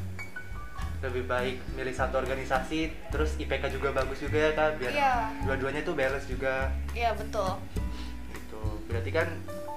Lebih 1.00 1.24
baik 1.24 1.56
milih 1.72 1.90
satu 1.90 2.16
organisasi, 2.16 2.92
terus 3.08 3.32
IPK 3.34 3.72
juga 3.72 3.88
bagus 3.90 4.20
juga 4.20 4.36
ya 4.38 4.50
kak, 4.52 4.70
biar 4.76 4.92
Iya. 4.92 5.14
dua-duanya 5.42 5.80
tuh 5.80 5.94
balance 5.94 6.26
juga. 6.26 6.68
Iya 6.92 7.12
betul. 7.14 7.56
gitu 8.30 8.60
berarti 8.84 9.10
kan 9.10 9.28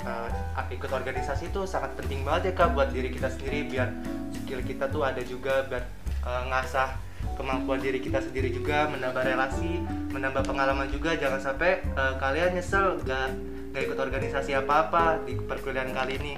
eh, 0.02 0.30
ikut 0.70 0.92
organisasi 0.92 1.48
itu 1.48 1.62
sangat 1.64 1.96
penting 1.96 2.22
banget 2.22 2.52
ya 2.52 2.54
kak 2.58 2.74
buat 2.74 2.90
diri 2.90 3.08
kita 3.08 3.30
sendiri 3.30 3.64
biar 3.66 3.88
skill 4.34 4.60
kita 4.60 4.90
tuh 4.90 5.06
ada 5.06 5.22
juga 5.22 5.64
biar 5.64 5.84
eh, 6.22 6.44
ngasah 6.50 6.98
kemampuan 7.34 7.80
diri 7.80 7.98
kita 7.98 8.20
sendiri 8.20 8.52
juga 8.52 8.90
menambah 8.90 9.24
relasi 9.24 9.80
menambah 10.12 10.44
pengalaman 10.44 10.90
juga 10.90 11.16
jangan 11.16 11.40
sampai 11.40 11.80
eh, 11.86 12.14
kalian 12.18 12.52
nyesel 12.54 13.00
gak 13.02 13.32
gak 13.72 13.84
ikut 13.86 13.98
organisasi 13.98 14.52
apa-apa 14.56 15.24
di 15.24 15.40
perkuliahan 15.40 15.94
kali 15.94 16.20
ini 16.20 16.34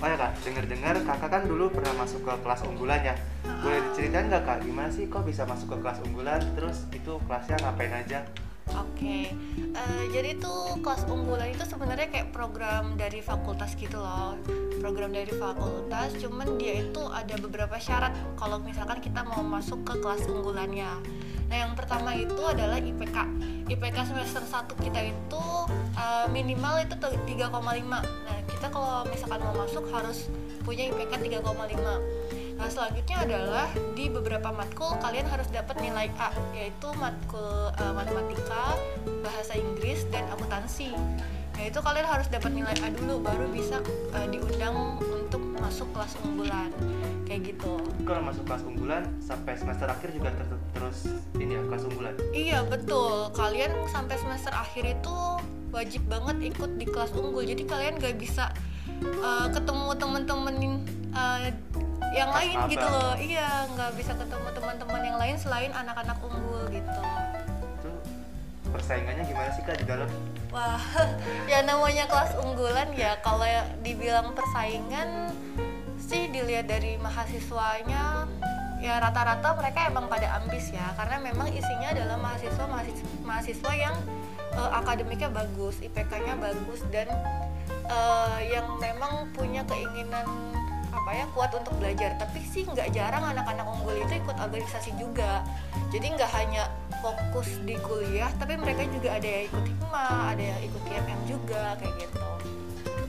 Oh 0.00 0.08
ya 0.08 0.16
kak, 0.16 0.32
dengar-dengar 0.40 0.96
kakak 1.04 1.28
kan 1.28 1.42
dulu 1.44 1.68
pernah 1.68 1.92
masuk 2.00 2.24
ke 2.24 2.32
kelas 2.40 2.64
unggulan 2.64 3.04
ya 3.04 3.14
Boleh 3.60 3.84
diceritain 3.92 4.32
nggak 4.32 4.48
kak, 4.48 4.58
gimana 4.64 4.88
sih 4.88 5.04
kok 5.12 5.28
bisa 5.28 5.44
masuk 5.44 5.76
ke 5.76 5.84
kelas 5.84 6.00
unggulan 6.08 6.40
Terus 6.56 6.88
itu 6.96 7.20
kelasnya 7.28 7.60
ngapain 7.60 7.92
aja? 7.92 8.24
Oke, 8.70 9.34
eh, 9.74 10.04
jadi 10.14 10.38
tuh 10.38 10.78
kelas 10.78 11.02
unggulan 11.10 11.50
itu 11.50 11.66
sebenarnya 11.66 12.06
kayak 12.06 12.30
program 12.30 12.94
dari 12.94 13.18
fakultas 13.18 13.74
gitu 13.74 13.98
loh. 13.98 14.38
Program 14.78 15.10
dari 15.10 15.34
fakultas, 15.34 16.14
cuman 16.22 16.54
dia 16.54 16.86
itu 16.86 17.02
ada 17.10 17.34
beberapa 17.42 17.74
syarat 17.82 18.14
kalau 18.38 18.62
misalkan 18.62 19.02
kita 19.02 19.26
mau 19.26 19.42
masuk 19.42 19.82
ke 19.82 19.98
kelas 19.98 20.22
unggulannya. 20.30 21.02
Nah, 21.50 21.56
yang 21.66 21.72
pertama 21.74 22.14
itu 22.14 22.38
adalah 22.46 22.78
IPK. 22.78 23.16
IPK 23.66 23.98
semester 24.06 24.42
1 24.46 24.70
kita 24.86 25.00
itu 25.02 25.46
eh, 25.98 26.26
minimal 26.30 26.86
itu 26.86 26.94
tuh 26.94 27.10
3,5. 27.26 27.50
Nah, 27.90 28.38
kita 28.46 28.66
kalau 28.70 29.02
misalkan 29.10 29.42
mau 29.42 29.54
masuk 29.58 29.84
harus 29.90 30.30
punya 30.62 30.86
IPK 30.94 31.42
3,5. 31.42 31.74
Nah, 32.54 32.68
selanjutnya 32.70 33.18
adalah 33.24 33.66
di 33.98 34.06
beberapa 34.12 34.52
matkul 34.54 34.94
kalian 35.02 35.26
harus 35.26 35.48
dapat 35.50 35.80
nilai 35.82 36.06
A, 36.22 36.30
yaitu 36.54 36.88
matkul 36.94 37.74
eh, 37.74 37.92
matematika, 37.98 38.78
bahasa 39.26 39.58
Inggris, 39.58 40.06
dan 40.14 40.30
akuntansi. 40.30 40.94
Nah, 41.56 41.62
itu 41.66 41.78
kalian 41.80 42.06
harus 42.06 42.26
dapat 42.30 42.50
nilai 42.54 42.76
A 42.80 42.88
dulu 42.92 43.20
baru 43.20 43.46
bisa 43.52 43.82
eh, 44.16 44.26
diundang 44.30 44.98
untuk 45.02 45.42
masuk 45.60 45.88
kelas 45.92 46.16
unggulan. 46.24 46.70
Kayak 47.28 47.54
gitu. 47.54 47.78
Kalau 48.02 48.22
masuk 48.26 48.42
kelas 48.48 48.62
unggulan 48.66 49.02
sampai 49.22 49.54
semester 49.54 49.86
akhir 49.86 50.10
juga 50.10 50.34
ter- 50.34 50.62
terus 50.74 50.98
ini 51.38 51.54
ya 51.54 51.62
kelas 51.62 51.82
unggulan 51.86 52.14
Iya, 52.34 52.58
betul. 52.66 53.30
Kalian 53.38 53.70
sampai 53.86 54.16
semester 54.18 54.50
akhir 54.50 54.84
itu 54.98 55.16
wajib 55.70 56.02
banget 56.10 56.36
ikut 56.50 56.70
di 56.74 56.86
kelas 56.90 57.14
unggul. 57.14 57.46
Jadi 57.46 57.62
kalian 57.66 58.02
gak 58.02 58.18
bisa 58.18 58.50
eh, 59.02 59.46
ketemu 59.54 59.94
temen-temen 59.94 60.54
eh, 61.14 61.54
yang 62.10 62.30
lain 62.34 62.56
gitu 62.66 62.86
loh. 62.86 63.14
Iya, 63.14 63.70
nggak 63.70 63.90
bisa 63.94 64.12
ketemu 64.18 64.48
teman-teman 64.50 65.00
yang 65.06 65.18
lain 65.18 65.36
selain 65.38 65.70
anak-anak 65.70 66.18
unggul 66.18 66.66
gitu. 66.74 67.02
Itu 67.78 67.90
persaingannya 68.74 69.24
gimana 69.26 69.50
sih 69.54 69.62
kak 69.62 69.78
di 69.78 69.86
dalam? 69.86 70.10
Wah, 70.50 70.82
ya 71.50 71.62
namanya 71.62 72.10
kelas 72.10 72.34
unggulan 72.42 72.90
ya. 72.98 73.14
Kalau 73.22 73.46
dibilang 73.86 74.34
persaingan 74.34 75.30
sih 76.02 76.26
dilihat 76.26 76.66
dari 76.66 76.98
mahasiswanya 76.98 78.26
ya 78.82 78.96
rata-rata 78.98 79.54
mereka 79.54 79.86
emang 79.86 80.10
pada 80.10 80.42
ambis 80.42 80.74
ya. 80.74 80.90
Karena 80.98 81.22
memang 81.22 81.54
isinya 81.54 81.94
adalah 81.94 82.18
mahasiswa 82.18 82.66
mahasiswa, 83.22 83.72
yang 83.78 83.94
eh, 84.58 84.70
akademiknya 84.74 85.30
bagus, 85.30 85.78
IPK-nya 85.78 86.34
bagus 86.42 86.82
dan 86.90 87.06
eh, 87.86 88.38
yang 88.50 88.66
memang 88.82 89.30
punya 89.30 89.62
keinginan 89.70 90.26
apa 90.90 91.10
ya 91.14 91.30
kuat 91.30 91.54
untuk 91.54 91.78
belajar. 91.78 92.18
Tapi 92.18 92.42
sih 92.42 92.66
nggak 92.66 92.90
jarang 92.90 93.22
anak-anak 93.22 93.70
unggul 93.70 93.94
itu 93.94 94.18
ikut 94.18 94.34
organisasi 94.34 94.98
juga. 94.98 95.46
Jadi 95.94 96.10
nggak 96.10 96.30
hanya 96.34 96.66
fokus 97.00 97.48
di 97.64 97.74
kuliah 97.80 98.30
tapi 98.36 98.54
mereka 98.60 98.84
juga 98.88 99.16
ada 99.16 99.28
yang 99.28 99.44
ikut 99.48 99.64
hikmah 99.64 100.20
ada 100.36 100.44
yang 100.44 100.60
ikut 100.64 100.82
IMM 100.86 101.20
juga 101.26 101.62
kayak 101.80 101.94
gitu 101.98 102.18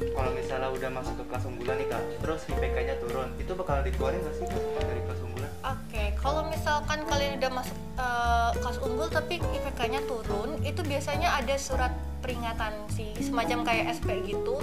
Kalau 0.02 0.34
misalnya 0.34 0.70
udah 0.74 0.90
masuk 0.92 1.14
ke 1.14 1.24
kelas 1.30 1.46
unggulan 1.46 1.78
nih 1.78 1.88
kak, 1.88 2.02
terus 2.26 2.42
IPK-nya 2.50 2.96
turun, 3.00 3.30
itu 3.38 3.52
bakal 3.54 3.86
dikeluarin 3.86 4.18
nggak 4.26 4.34
sih 4.34 4.46
kak 4.50 4.82
dari 4.82 5.02
kelas 5.06 5.22
unggulan? 5.22 5.52
Oke, 5.62 6.04
kalau 6.18 6.42
misalkan 6.50 7.00
kalian 7.06 7.38
udah 7.38 7.52
masuk 7.54 7.78
eh, 8.02 8.52
kelas 8.60 8.78
unggul 8.82 9.08
tapi 9.14 9.38
IPK-nya 9.38 10.02
turun, 10.10 10.58
itu 10.66 10.82
biasanya 10.82 11.38
ada 11.38 11.54
surat 11.54 11.94
peringatan 12.26 12.74
sih, 12.90 13.14
semacam 13.22 13.62
kayak 13.62 13.94
SP 14.02 14.26
gitu. 14.26 14.58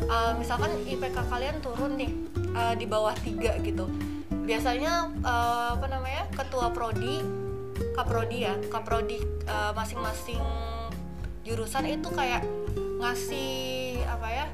Eh, 0.00 0.32
misalkan 0.40 0.72
IPK 0.88 1.28
kalian 1.28 1.56
turun 1.60 2.00
nih 2.00 2.10
eh, 2.56 2.74
di 2.80 2.88
bawah 2.88 3.12
3 3.20 3.60
gitu. 3.60 3.84
Biasanya 4.32 5.12
eh, 5.22 5.68
apa 5.76 5.86
namanya? 5.92 6.24
ketua 6.32 6.72
prodi, 6.72 7.20
kaprodi 7.96 8.44
ya, 8.46 8.54
kaprodi 8.68 9.18
eh, 9.46 9.72
masing-masing 9.76 10.40
jurusan 11.44 11.88
itu 11.88 12.08
kayak 12.12 12.44
ngasih 13.00 14.00
apa 14.06 14.28
ya? 14.28 14.46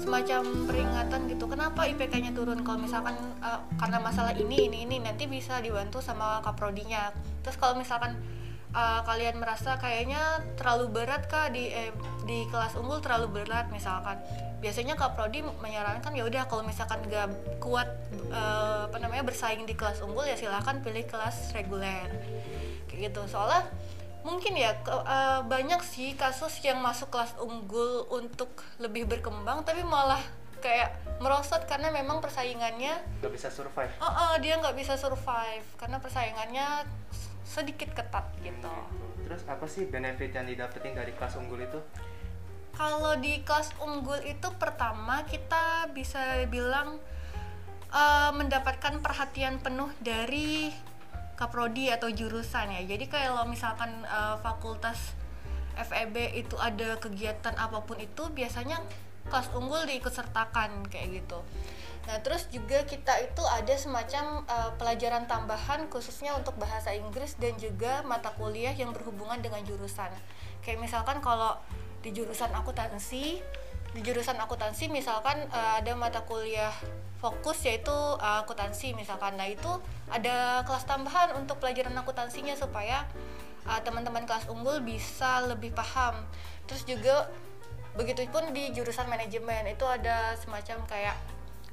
semacam 0.00 0.64
peringatan 0.64 1.28
gitu 1.28 1.44
kenapa 1.44 1.84
IPK-nya 1.84 2.32
turun 2.32 2.64
kalau 2.64 2.80
misalkan 2.80 3.16
eh, 3.44 3.60
karena 3.76 4.00
masalah 4.00 4.32
ini 4.32 4.68
ini 4.68 4.88
ini 4.88 4.96
nanti 5.00 5.28
bisa 5.28 5.60
dibantu 5.60 6.00
sama 6.00 6.40
kaprodinya 6.40 7.12
terus 7.44 7.60
kalau 7.60 7.76
misalkan 7.76 8.16
eh, 8.74 9.00
kalian 9.02 9.38
merasa 9.38 9.78
kayaknya 9.78 10.20
terlalu 10.54 10.90
berat 10.92 11.24
kah 11.24 11.46
di 11.48 11.70
eh, 11.70 11.94
di 12.24 12.44
kelas 12.48 12.74
unggul 12.74 12.98
terlalu 12.98 13.40
berat 13.40 13.70
misalkan. 13.70 14.18
Biasanya 14.58 14.96
kaprodi 14.96 15.44
menyarankan 15.60 16.10
ya 16.10 16.24
udah 16.24 16.48
kalau 16.48 16.64
misalkan 16.64 16.98
gak 17.06 17.28
kuat 17.60 17.86
eh, 18.28 18.80
apa 18.88 18.96
namanya 18.98 19.22
bersaing 19.22 19.62
di 19.62 19.72
kelas 19.72 20.00
unggul 20.00 20.24
ya 20.24 20.34
silahkan 20.34 20.80
pilih 20.80 21.04
kelas 21.04 21.52
reguler. 21.52 22.08
Kayak 22.88 23.12
gitu. 23.12 23.28
Soalnya 23.28 23.68
mungkin 24.24 24.56
ya 24.56 24.72
ke- 24.80 25.04
eh, 25.04 25.40
banyak 25.44 25.84
sih 25.84 26.16
kasus 26.16 26.64
yang 26.64 26.80
masuk 26.80 27.12
kelas 27.12 27.36
unggul 27.38 28.08
untuk 28.08 28.48
lebih 28.80 29.04
berkembang 29.04 29.62
tapi 29.62 29.84
malah 29.84 30.20
kayak 30.58 30.96
merosot 31.20 31.60
karena 31.68 31.92
memang 31.92 32.24
persaingannya 32.24 32.96
Nggak 33.20 33.32
bisa 33.36 33.52
survive. 33.52 33.92
oh, 34.00 34.08
oh, 34.08 34.32
dia 34.40 34.56
nggak 34.56 34.72
bisa 34.72 34.96
survive. 34.96 35.60
Karena 35.76 36.00
persaingannya 36.00 36.88
sedikit 37.44 37.92
ketat 37.92 38.24
gitu. 38.40 38.74
Terus 39.24 39.44
apa 39.46 39.64
sih 39.68 39.86
benefit 39.86 40.32
yang 40.32 40.48
didapetin 40.48 40.96
dari 40.96 41.12
kelas 41.12 41.36
unggul 41.38 41.60
itu? 41.60 41.80
kalau 42.74 43.14
di 43.18 43.40
kelas 43.46 43.70
unggul 43.78 44.18
itu 44.26 44.50
pertama 44.58 45.22
kita 45.24 45.88
bisa 45.94 46.42
bilang 46.50 46.98
eh, 47.94 48.30
mendapatkan 48.34 48.98
perhatian 49.00 49.62
penuh 49.62 49.90
dari 50.02 50.74
kaprodi 51.34 51.90
atau 51.90 52.10
jurusan 52.10 52.74
ya 52.74 52.82
jadi 52.84 53.06
kalau 53.06 53.46
misalkan 53.46 53.90
eh, 54.04 54.36
fakultas 54.42 55.14
FEB 55.74 56.38
itu 56.38 56.54
ada 56.58 56.98
kegiatan 57.02 57.54
apa 57.58 57.82
pun 57.82 57.98
itu 57.98 58.30
biasanya 58.30 58.78
kelas 59.28 59.48
unggul 59.56 59.82
diikut 59.88 60.12
sertakan 60.12 60.84
kayak 60.88 61.24
gitu. 61.24 61.40
Nah 62.04 62.20
terus 62.20 62.48
juga 62.52 62.84
kita 62.84 63.16
itu 63.24 63.42
ada 63.48 63.74
semacam 63.76 64.44
eh, 64.44 64.70
pelajaran 64.76 65.24
tambahan 65.24 65.88
khususnya 65.88 66.36
untuk 66.36 66.56
bahasa 66.60 66.92
Inggris 66.92 67.36
dan 67.40 67.56
juga 67.56 68.04
mata 68.04 68.32
kuliah 68.36 68.72
yang 68.76 68.92
berhubungan 68.92 69.40
dengan 69.40 69.64
jurusan. 69.64 70.12
Kayak 70.60 70.84
misalkan 70.84 71.24
kalau 71.24 71.56
di 72.04 72.12
jurusan 72.12 72.52
akuntansi 72.52 73.40
di 73.94 74.00
jurusan 74.02 74.36
akuntansi 74.36 74.92
misalkan 74.92 75.48
eh, 75.48 75.72
ada 75.80 75.92
mata 75.96 76.20
kuliah 76.28 76.72
fokus 77.24 77.64
yaitu 77.64 77.96
eh, 78.20 78.38
akuntansi 78.44 78.92
misalkan. 78.92 79.40
Nah 79.40 79.48
itu 79.48 79.72
ada 80.12 80.60
kelas 80.68 80.84
tambahan 80.84 81.32
untuk 81.40 81.56
pelajaran 81.56 81.96
akuntansinya 81.96 82.52
supaya 82.52 83.08
teman-teman 83.64 84.28
kelas 84.28 84.44
unggul 84.52 84.84
bisa 84.84 85.40
lebih 85.48 85.72
paham. 85.72 86.12
Terus 86.68 86.84
juga 86.84 87.32
begitupun 87.94 88.50
di 88.50 88.70
jurusan 88.70 89.06
manajemen 89.06 89.66
itu 89.66 89.84
ada 89.84 90.34
semacam 90.36 90.82
kayak 90.84 91.16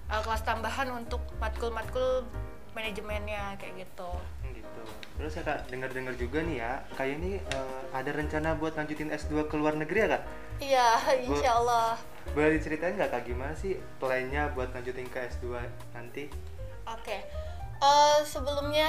eh, 0.07 0.21
kelas 0.21 0.41
tambahan 0.41 0.87
untuk 0.91 1.21
matkul-matkul 1.37 2.25
manajemennya 2.71 3.57
kayak 3.57 3.83
gitu 3.83 4.09
Hmm, 4.41 4.53
gitu. 4.53 4.81
Terus 5.17 5.33
ya 5.35 5.43
kak, 5.43 5.59
dengar-dengar 5.67 6.15
juga 6.15 6.39
nih 6.39 6.57
ya, 6.57 6.71
kayak 6.95 7.13
ini 7.17 7.31
eh, 7.37 7.81
ada 7.91 8.09
rencana 8.09 8.55
buat 8.55 8.73
lanjutin 8.73 9.11
S2 9.11 9.45
ke 9.45 9.55
luar 9.55 9.75
negeri 9.75 9.99
ya 9.99 10.09
kak? 10.11 10.23
iya 10.61 10.87
insya 11.19 11.57
Allah 11.57 11.97
Boleh 12.31 12.53
diceritain 12.53 12.93
nggak 12.93 13.09
kak 13.09 13.23
gimana 13.25 13.51
sih 13.51 13.81
plannya 13.97 14.53
buat 14.53 14.69
lanjutin 14.71 15.05
ke 15.05 15.25
S2 15.31 15.57
nanti? 15.91 16.29
Oke, 16.85 17.17
Eh, 17.81 18.19
sebelumnya 18.23 18.85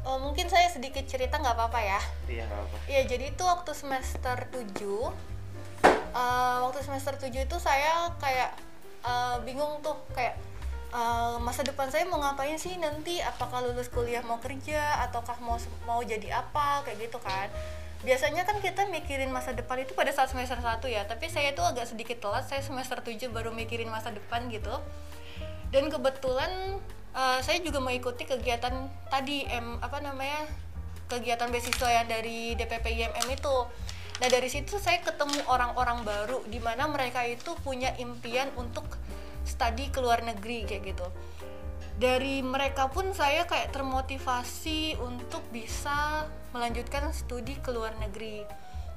eh, 0.00 0.18
mungkin 0.18 0.46
saya 0.46 0.70
sedikit 0.70 1.02
cerita 1.04 1.36
nggak 1.36 1.58
apa-apa 1.58 1.80
ya. 1.82 2.00
Iya 2.28 2.46
nggak 2.46 2.60
apa. 2.62 2.76
Iya, 2.86 3.02
jadi 3.04 3.24
itu 3.28 3.42
waktu 3.42 3.74
semester 3.74 4.38
7 4.46 5.10
eh, 5.86 6.56
waktu 6.64 6.80
semester 6.84 7.14
7 7.16 7.30
itu 7.46 7.56
saya 7.60 8.10
kayak 8.18 8.50
eh, 9.04 9.36
bingung 9.46 9.80
tuh 9.84 9.96
kayak 10.12 10.36
eh, 10.94 11.36
masa 11.42 11.62
depan 11.64 11.88
saya 11.92 12.04
mau 12.08 12.20
ngapain 12.22 12.56
sih 12.56 12.76
nanti? 12.80 13.20
Apakah 13.22 13.64
lulus 13.64 13.88
kuliah 13.92 14.22
mau 14.24 14.40
kerja 14.40 15.04
ataukah 15.08 15.38
mau 15.42 15.56
mau 15.84 16.00
jadi 16.02 16.42
apa? 16.42 16.82
Kayak 16.86 17.10
gitu 17.10 17.18
kan. 17.20 17.48
Biasanya 17.98 18.46
kan 18.46 18.62
kita 18.62 18.86
mikirin 18.94 19.34
masa 19.34 19.50
depan 19.50 19.82
itu 19.82 19.90
pada 19.90 20.14
saat 20.14 20.30
semester 20.30 20.58
1 20.62 20.78
ya 20.86 21.02
tapi 21.10 21.26
saya 21.26 21.50
tuh 21.54 21.66
agak 21.66 21.86
sedikit 21.90 22.22
telat. 22.22 22.46
Saya 22.46 22.62
semester 22.62 22.98
7 23.02 23.30
baru 23.30 23.50
mikirin 23.50 23.90
masa 23.90 24.14
depan 24.14 24.46
gitu. 24.50 24.74
Dan 25.74 25.92
kebetulan 25.92 26.80
eh, 27.16 27.38
saya 27.42 27.58
juga 27.60 27.82
mengikuti 27.82 28.24
kegiatan 28.24 28.88
tadi 29.10 29.44
em 29.50 29.76
apa 29.82 29.98
namanya 30.00 30.46
kegiatan 31.08 31.48
beasiswa 31.48 31.88
yang 31.88 32.06
dari 32.06 32.52
DPP 32.54 32.84
IMM 33.00 33.26
itu 33.32 33.56
nah 34.18 34.26
dari 34.26 34.50
situ 34.50 34.82
saya 34.82 34.98
ketemu 34.98 35.46
orang-orang 35.46 36.02
baru 36.02 36.42
di 36.50 36.58
mana 36.58 36.90
mereka 36.90 37.22
itu 37.22 37.54
punya 37.62 37.94
impian 38.02 38.50
untuk 38.58 38.98
studi 39.48 39.88
ke 39.88 40.04
luar 40.04 40.20
negeri 40.20 40.68
kayak 40.68 40.82
gitu. 40.92 41.06
Dari 41.98 42.44
mereka 42.46 42.86
pun 42.92 43.10
saya 43.10 43.42
kayak 43.48 43.74
termotivasi 43.74 45.00
untuk 45.02 45.42
bisa 45.50 46.28
melanjutkan 46.54 47.10
studi 47.10 47.58
ke 47.58 47.74
luar 47.74 47.96
negeri. 47.98 48.46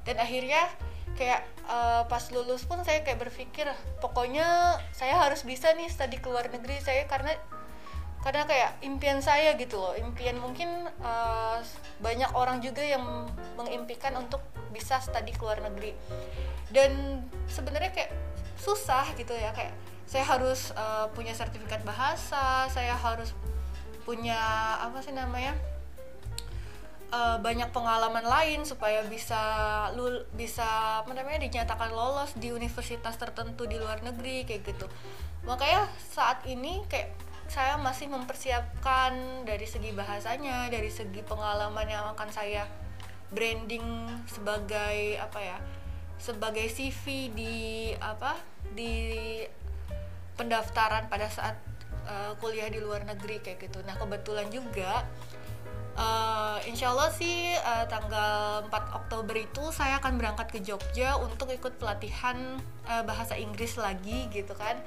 Dan 0.06 0.22
akhirnya 0.22 0.70
kayak 1.18 1.42
uh, 1.66 2.06
pas 2.06 2.22
lulus 2.30 2.62
pun 2.62 2.78
saya 2.86 3.02
kayak 3.02 3.26
berpikir 3.26 3.66
pokoknya 3.98 4.78
saya 4.94 5.18
harus 5.18 5.42
bisa 5.42 5.74
nih 5.74 5.90
studi 5.90 6.22
ke 6.22 6.30
luar 6.30 6.46
negeri. 6.52 6.78
Saya 6.78 7.08
karena 7.10 7.34
karena 8.22 8.46
kayak 8.46 8.70
impian 8.86 9.18
saya 9.18 9.58
gitu 9.58 9.82
loh. 9.82 9.94
Impian 9.98 10.38
mungkin 10.38 10.86
uh, 11.02 11.58
banyak 11.98 12.30
orang 12.38 12.62
juga 12.62 12.80
yang 12.80 13.26
mengimpikan 13.58 14.14
untuk 14.14 14.40
bisa 14.70 15.02
studi 15.02 15.34
ke 15.34 15.42
luar 15.42 15.58
negeri. 15.60 15.92
Dan 16.70 17.22
sebenarnya 17.50 17.90
kayak 17.92 18.12
susah 18.62 19.10
gitu 19.18 19.34
ya 19.34 19.50
kayak 19.50 19.74
saya 20.06 20.22
harus 20.22 20.70
uh, 20.78 21.10
punya 21.16 21.34
sertifikat 21.34 21.82
bahasa 21.82 22.70
saya 22.70 22.94
harus 22.94 23.34
punya 24.06 24.38
apa 24.78 25.02
sih 25.02 25.10
namanya 25.10 25.56
uh, 27.10 27.42
banyak 27.42 27.70
pengalaman 27.74 28.22
lain 28.22 28.62
supaya 28.62 29.02
bisa 29.06 29.40
lul 29.98 30.22
bisa 30.34 31.02
apa 31.02 31.10
namanya 31.10 31.42
dinyatakan 31.42 31.90
lolos 31.90 32.34
di 32.38 32.54
universitas 32.54 33.18
tertentu 33.18 33.66
di 33.66 33.76
luar 33.82 33.98
negeri 34.02 34.46
kayak 34.46 34.62
gitu. 34.62 34.86
Makanya 35.42 35.90
saat 35.98 36.46
ini 36.46 36.82
kayak 36.86 37.14
saya 37.52 37.76
masih 37.76 38.08
mempersiapkan 38.08 39.44
dari 39.44 39.68
segi 39.68 39.92
bahasanya, 39.92 40.72
dari 40.72 40.88
segi 40.88 41.20
pengalaman 41.20 41.84
yang 41.84 42.16
akan 42.16 42.32
saya 42.32 42.64
branding 43.28 44.08
sebagai 44.24 45.20
apa 45.20 45.36
ya? 45.36 45.58
sebagai 46.16 46.64
CV 46.72 47.28
di 47.36 47.56
apa? 48.00 48.40
di 48.72 49.44
pendaftaran 50.32 51.12
pada 51.12 51.28
saat 51.28 51.60
uh, 52.08 52.32
kuliah 52.40 52.72
di 52.72 52.80
luar 52.80 53.04
negeri 53.04 53.44
kayak 53.44 53.68
gitu. 53.68 53.84
Nah, 53.84 54.00
kebetulan 54.00 54.48
juga 54.48 55.04
uh, 55.96 56.58
insya 56.64 56.92
Allah 56.92 57.10
sih 57.12 57.52
uh, 57.58 57.84
tanggal 57.88 58.64
4 58.68 58.98
Oktober 58.98 59.36
itu 59.36 59.64
saya 59.74 59.98
akan 60.00 60.16
berangkat 60.16 60.48
ke 60.52 60.58
Jogja 60.64 61.16
untuk 61.20 61.52
ikut 61.52 61.76
pelatihan 61.76 62.56
uh, 62.88 63.02
bahasa 63.04 63.36
Inggris 63.36 63.76
lagi 63.76 64.28
gitu 64.32 64.52
kan. 64.56 64.80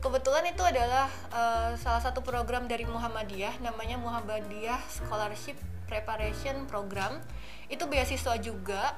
Kebetulan 0.00 0.46
itu 0.48 0.62
adalah 0.62 1.10
uh, 1.32 1.72
salah 1.76 2.00
satu 2.00 2.22
program 2.22 2.70
dari 2.70 2.86
Muhammadiyah 2.86 3.60
namanya 3.64 3.98
Muhammadiyah 3.98 4.80
Scholarship 4.88 5.58
Preparation 5.90 6.64
Program. 6.70 7.20
Itu 7.66 7.90
beasiswa 7.90 8.38
juga 8.38 8.94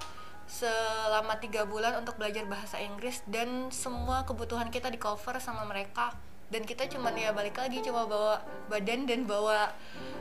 selama 0.49 1.37
tiga 1.45 1.69
bulan 1.69 2.01
untuk 2.01 2.17
belajar 2.17 2.49
bahasa 2.49 2.81
Inggris 2.81 3.21
dan 3.29 3.69
semua 3.69 4.25
kebutuhan 4.25 4.73
kita 4.73 4.89
di 4.89 4.97
cover 4.97 5.37
sama 5.45 5.69
mereka 5.69 6.17
dan 6.49 6.63
kita 6.65 6.89
cuman 6.89 7.13
ya 7.13 7.31
balik 7.37 7.61
lagi 7.61 7.85
cuma 7.85 8.09
bawa 8.09 8.41
badan 8.73 9.05
dan 9.05 9.29
bawa 9.29 9.69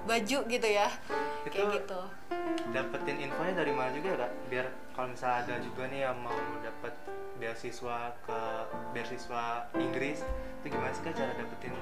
baju 0.04 0.40
gitu 0.48 0.68
ya. 0.68 0.92
Itu 1.48 1.56
kayak 1.56 1.84
gitu. 1.84 2.02
dapetin 2.76 3.24
infonya 3.24 3.64
dari 3.64 3.72
mana 3.72 3.92
juga 3.96 4.28
kak? 4.28 4.32
Biar 4.52 4.68
kalau 4.92 5.16
misalnya 5.16 5.38
ada 5.48 5.56
juga 5.64 5.88
nih 5.88 6.00
yang 6.04 6.18
mau 6.20 6.36
dapet 6.60 6.94
beasiswa 7.40 8.12
ke 8.28 8.40
beasiswa 8.92 9.72
Inggris 9.80 10.20
itu 10.64 10.68
gimana 10.68 10.92
sih 10.92 11.04
kak 11.08 11.16
cara 11.16 11.32
dapetin 11.32 11.76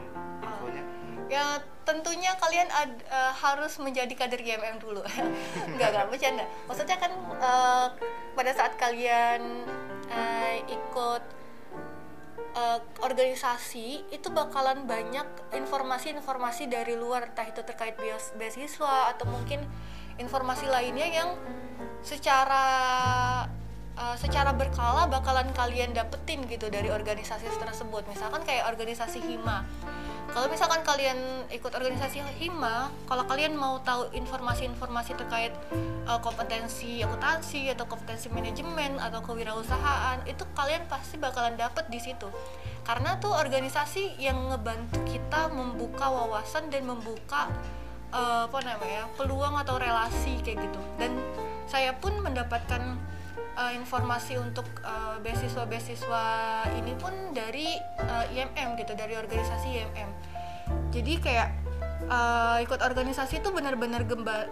infonya? 0.46 0.84
Ya 1.26 1.58
tentunya 1.90 2.38
kalian 2.38 2.70
ad, 2.70 3.02
uh, 3.10 3.34
harus 3.34 3.82
menjadi 3.82 4.14
kader 4.14 4.42
GMM 4.46 4.78
dulu. 4.78 5.02
Nggak 5.74 5.90
nggak 5.90 6.06
bercanda. 6.14 6.46
Maksudnya 6.70 6.98
kan 7.02 7.12
uh, 7.42 7.88
pada 8.38 8.52
saat 8.54 8.78
kalian 8.78 9.66
uh, 10.14 10.54
ikut 10.70 11.24
uh, 12.56 12.80
organisasi 13.04 14.10
itu 14.10 14.28
bakalan 14.32 14.88
banyak 14.88 15.28
informasi-informasi 15.54 16.72
dari 16.72 16.96
luar 16.96 17.30
entah 17.30 17.46
itu 17.46 17.62
terkait 17.62 17.94
beasiswa 18.40 19.14
atau 19.14 19.28
mungkin 19.30 19.62
informasi 20.18 20.66
lainnya 20.72 21.06
yang 21.06 21.30
secara 22.02 22.66
uh, 24.00 24.16
secara 24.16 24.56
berkala 24.56 25.12
bakalan 25.12 25.52
kalian 25.52 25.92
dapetin 25.92 26.48
gitu 26.48 26.72
dari 26.72 26.88
organisasi 26.88 27.52
tersebut. 27.60 28.08
Misalkan 28.08 28.42
kayak 28.48 28.72
organisasi 28.72 29.20
hima 29.20 29.68
kalau 30.34 30.48
misalkan 30.50 30.82
kalian 30.82 31.46
ikut 31.54 31.70
organisasi 31.70 32.22
hima 32.42 32.90
kalau 33.06 33.24
kalian 33.30 33.54
mau 33.54 33.78
tahu 33.86 34.10
informasi-informasi 34.12 35.14
terkait 35.16 35.54
uh, 36.10 36.18
kompetensi 36.22 37.02
akuntansi 37.06 37.70
atau 37.74 37.86
kompetensi 37.86 38.30
manajemen 38.34 38.98
atau 38.98 39.22
kewirausahaan 39.22 40.22
itu 40.26 40.42
kalian 40.58 40.86
pasti 40.90 41.22
bakalan 41.22 41.54
dapet 41.58 41.86
di 41.90 42.00
situ. 42.02 42.30
Karena 42.86 43.18
tuh 43.18 43.34
organisasi 43.34 44.22
yang 44.22 44.38
ngebantu 44.54 45.02
kita 45.10 45.50
membuka 45.50 46.06
wawasan 46.10 46.70
dan 46.70 46.86
membuka 46.86 47.50
uh, 48.14 48.46
apa 48.46 48.60
namanya 48.62 49.10
peluang 49.18 49.58
atau 49.58 49.82
relasi 49.82 50.42
kayak 50.46 50.70
gitu. 50.70 50.82
Dan 51.02 51.18
saya 51.66 51.98
pun 51.98 52.14
mendapatkan 52.22 52.98
uh, 53.56 53.72
informasi 53.74 54.38
untuk 54.40 54.68
uh, 54.84 55.20
beasiswa-beasiswa 55.24 56.26
ini 56.76 56.94
pun 57.00 57.12
dari 57.32 57.76
uh, 58.00 58.26
IMM 58.32 58.80
gitu 58.80 58.94
dari 58.96 59.16
organisasi 59.18 59.68
IMM 59.82 60.10
jadi 60.90 61.14
kayak 61.22 61.50
uh, 62.10 62.58
ikut 62.64 62.80
organisasi 62.82 63.44
itu 63.44 63.50
benar-benar 63.54 64.06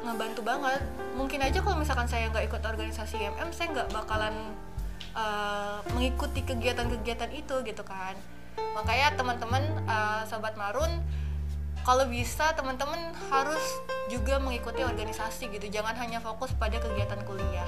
ngebantu 0.04 0.42
banget. 0.46 0.82
Mungkin 1.18 1.40
aja 1.42 1.60
kalau 1.64 1.78
misalkan 1.80 2.08
saya 2.10 2.30
nggak 2.30 2.46
ikut 2.52 2.62
organisasi 2.62 3.16
IMM 3.18 3.50
saya 3.56 3.74
nggak 3.74 3.90
bakalan 3.96 4.36
uh, 5.18 5.80
mengikuti 5.96 6.46
kegiatan-kegiatan 6.46 7.32
itu 7.34 7.56
gitu 7.66 7.84
kan. 7.86 8.14
Makanya 8.78 9.18
teman-teman 9.18 9.64
uh, 9.90 10.22
sobat 10.30 10.54
marun 10.60 11.02
kalau 11.84 12.08
bisa 12.08 12.56
teman-teman 12.56 13.12
harus 13.28 13.64
juga 14.08 14.40
mengikuti 14.40 14.86
organisasi 14.86 15.52
gitu. 15.52 15.68
Jangan 15.72 15.98
hanya 16.00 16.22
fokus 16.22 16.54
pada 16.56 16.78
kegiatan 16.80 17.24
kuliah 17.26 17.68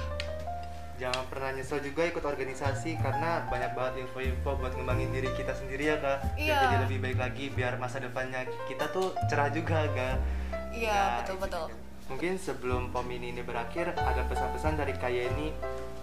jangan 0.95 1.27
pernah 1.27 1.51
nyesel 1.51 1.83
juga 1.83 2.07
ikut 2.07 2.23
organisasi 2.23 2.95
karena 3.03 3.43
banyak 3.51 3.71
banget 3.75 4.07
info-info 4.07 4.55
buat 4.55 4.71
ngembangin 4.79 5.11
diri 5.11 5.29
kita 5.35 5.51
sendiri 5.51 5.91
ya 5.91 5.97
kak. 5.99 6.17
Iya. 6.39 6.59
jadi 6.67 6.75
lebih 6.87 6.97
baik 7.03 7.17
lagi 7.19 7.45
biar 7.51 7.75
masa 7.75 7.99
depannya 7.99 8.47
kita 8.71 8.87
tuh 8.95 9.11
cerah 9.27 9.51
juga 9.51 9.87
kak. 9.91 10.15
Iya 10.71 11.23
betul 11.23 11.37
betul. 11.43 11.65
Mungkin 12.05 12.37
sebelum 12.37 12.93
pom 12.93 13.07
ini 13.09 13.33
berakhir 13.41 13.91
ada 13.97 14.23
pesan-pesan 14.29 14.79
dari 14.79 14.93
kak 14.95 15.11
Yeni 15.11 15.51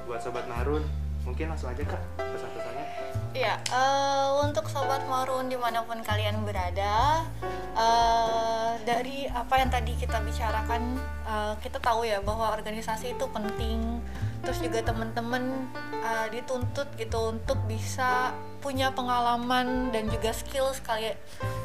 buat 0.04 0.20
sobat 0.20 0.44
Marun? 0.50 0.84
Mungkin 1.22 1.54
langsung 1.54 1.70
aja 1.70 1.86
kak 1.86 2.02
pesan-pesannya. 2.18 2.86
Iya, 3.32 3.56
uh, 3.72 4.44
untuk 4.44 4.68
sobat 4.68 5.00
Marun 5.08 5.48
di 5.48 5.56
mana 5.56 5.80
pun 5.88 6.04
kalian 6.04 6.44
berada, 6.44 7.24
uh, 7.72 8.76
dari 8.84 9.24
apa 9.24 9.56
yang 9.56 9.72
tadi 9.72 9.96
kita 9.96 10.20
bicarakan, 10.20 11.00
uh, 11.24 11.56
kita 11.64 11.80
tahu 11.80 12.04
ya 12.04 12.20
bahwa 12.20 12.52
organisasi 12.52 13.16
itu 13.16 13.24
penting 13.32 14.04
terus 14.42 14.58
juga 14.58 14.82
teman-teman 14.82 15.70
uh, 16.02 16.26
dituntut 16.28 16.90
gitu 16.98 17.30
untuk 17.30 17.58
bisa 17.70 18.34
punya 18.58 18.90
pengalaman 18.94 19.90
dan 19.94 20.10
juga 20.10 20.34
skill 20.34 20.70
sekali. 20.74 21.14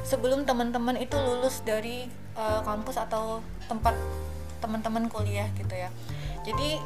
Sebelum 0.05 0.45
teman-teman 0.45 0.97
itu 0.97 1.17
lulus 1.17 1.61
dari 1.65 2.05
uh, 2.37 2.61
kampus 2.61 2.97
atau 3.01 3.41
tempat 3.65 3.97
teman-teman 4.61 5.09
kuliah 5.09 5.49
gitu 5.57 5.73
ya. 5.73 5.89
Jadi 6.45 6.77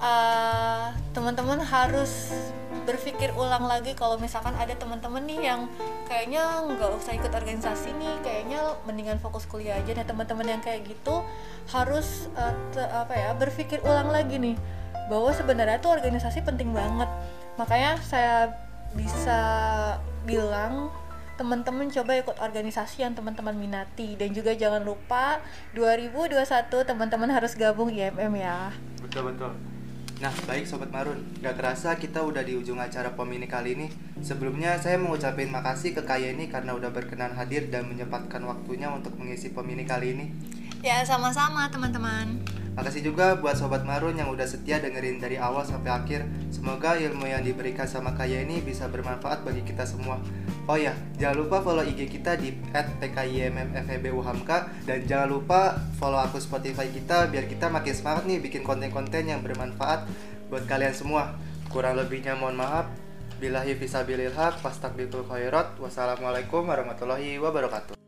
uh, 0.00 0.92
teman-teman 1.12 1.60
harus 1.64 2.32
berpikir 2.88 3.36
ulang 3.36 3.68
lagi 3.68 3.92
kalau 3.92 4.16
misalkan 4.16 4.56
ada 4.56 4.72
teman-teman 4.72 5.20
nih 5.28 5.52
yang 5.52 5.68
kayaknya 6.08 6.64
nggak 6.64 6.88
usah 6.96 7.12
ikut 7.12 7.28
organisasi 7.28 7.92
nih 8.00 8.16
kayaknya 8.24 8.64
mendingan 8.88 9.20
fokus 9.20 9.44
kuliah 9.44 9.76
aja. 9.76 9.92
Nah 9.92 10.04
teman-teman 10.08 10.56
yang 10.56 10.62
kayak 10.64 10.88
gitu 10.88 11.20
harus 11.68 12.32
uh, 12.36 12.56
apa 12.76 13.12
ya 13.12 13.30
berpikir 13.36 13.84
ulang 13.84 14.08
lagi 14.08 14.40
nih 14.40 14.56
bahwa 15.08 15.32
sebenarnya 15.32 15.80
tuh 15.80 15.96
organisasi 15.96 16.44
penting 16.44 16.70
banget 16.70 17.08
makanya 17.56 17.98
saya 18.04 18.52
bisa 18.94 19.40
bilang 20.28 20.92
teman-teman 21.38 21.86
coba 21.86 22.18
ikut 22.18 22.36
organisasi 22.42 23.06
yang 23.06 23.14
teman-teman 23.14 23.54
minati 23.54 24.18
dan 24.18 24.34
juga 24.34 24.52
jangan 24.58 24.82
lupa 24.82 25.38
2021 25.74 26.44
teman-teman 26.82 27.30
harus 27.30 27.54
gabung 27.54 27.90
IMM 27.90 28.34
ya 28.36 28.74
betul 29.02 29.30
betul 29.30 29.54
Nah, 30.18 30.34
baik 30.50 30.66
Sobat 30.66 30.90
Marun, 30.90 31.22
gak 31.38 31.54
kerasa 31.54 31.94
kita 31.94 32.26
udah 32.26 32.42
di 32.42 32.58
ujung 32.58 32.82
acara 32.82 33.14
pom 33.14 33.30
ini 33.30 33.46
kali 33.46 33.78
ini. 33.78 33.86
Sebelumnya 34.18 34.74
saya 34.74 34.98
mau 34.98 35.14
ucapin 35.14 35.46
makasih 35.46 35.94
ke 35.94 36.02
Kaya 36.02 36.34
ini 36.34 36.50
karena 36.50 36.74
udah 36.74 36.90
berkenan 36.90 37.38
hadir 37.38 37.70
dan 37.70 37.86
menyempatkan 37.86 38.42
waktunya 38.42 38.90
untuk 38.90 39.14
mengisi 39.14 39.54
pom 39.54 39.62
ini 39.70 39.86
kali 39.86 40.18
ini. 40.18 40.26
Ya, 40.82 41.06
sama-sama 41.06 41.70
teman-teman. 41.70 42.42
Makasih 42.78 43.10
juga 43.10 43.34
buat 43.34 43.58
Sobat 43.58 43.82
Marun 43.82 44.14
yang 44.14 44.30
udah 44.30 44.46
setia 44.46 44.78
dengerin 44.78 45.18
dari 45.18 45.34
awal 45.34 45.66
sampai 45.66 45.90
akhir. 45.90 46.22
Semoga 46.54 46.94
ilmu 46.94 47.26
yang 47.26 47.42
diberikan 47.42 47.90
sama 47.90 48.14
Kaya 48.14 48.46
ini 48.46 48.62
bisa 48.62 48.86
bermanfaat 48.86 49.42
bagi 49.42 49.66
kita 49.66 49.82
semua. 49.82 50.22
Oh 50.70 50.78
ya, 50.78 50.94
jangan 51.18 51.42
lupa 51.42 51.58
follow 51.58 51.82
IG 51.82 52.06
kita 52.06 52.38
di 52.38 52.54
@tkimmfebuhamka 53.02 54.86
dan 54.86 55.02
jangan 55.10 55.26
lupa 55.26 55.74
follow 55.98 56.22
akun 56.22 56.38
Spotify 56.38 56.86
kita 56.86 57.26
biar 57.26 57.50
kita 57.50 57.66
makin 57.66 57.90
semangat 57.90 58.30
nih 58.30 58.38
bikin 58.46 58.62
konten-konten 58.62 59.26
yang 59.26 59.42
bermanfaat 59.42 60.06
buat 60.46 60.62
kalian 60.70 60.94
semua. 60.94 61.34
Kurang 61.74 61.98
lebihnya 61.98 62.38
mohon 62.38 62.62
maaf. 62.62 62.86
Bilahi 63.42 63.74
fisabilil 63.74 64.30
haq, 64.38 64.62
fastakbirul 64.62 65.26
khairat. 65.26 65.74
Wassalamualaikum 65.82 66.62
warahmatullahi 66.62 67.42
wabarakatuh. 67.42 68.07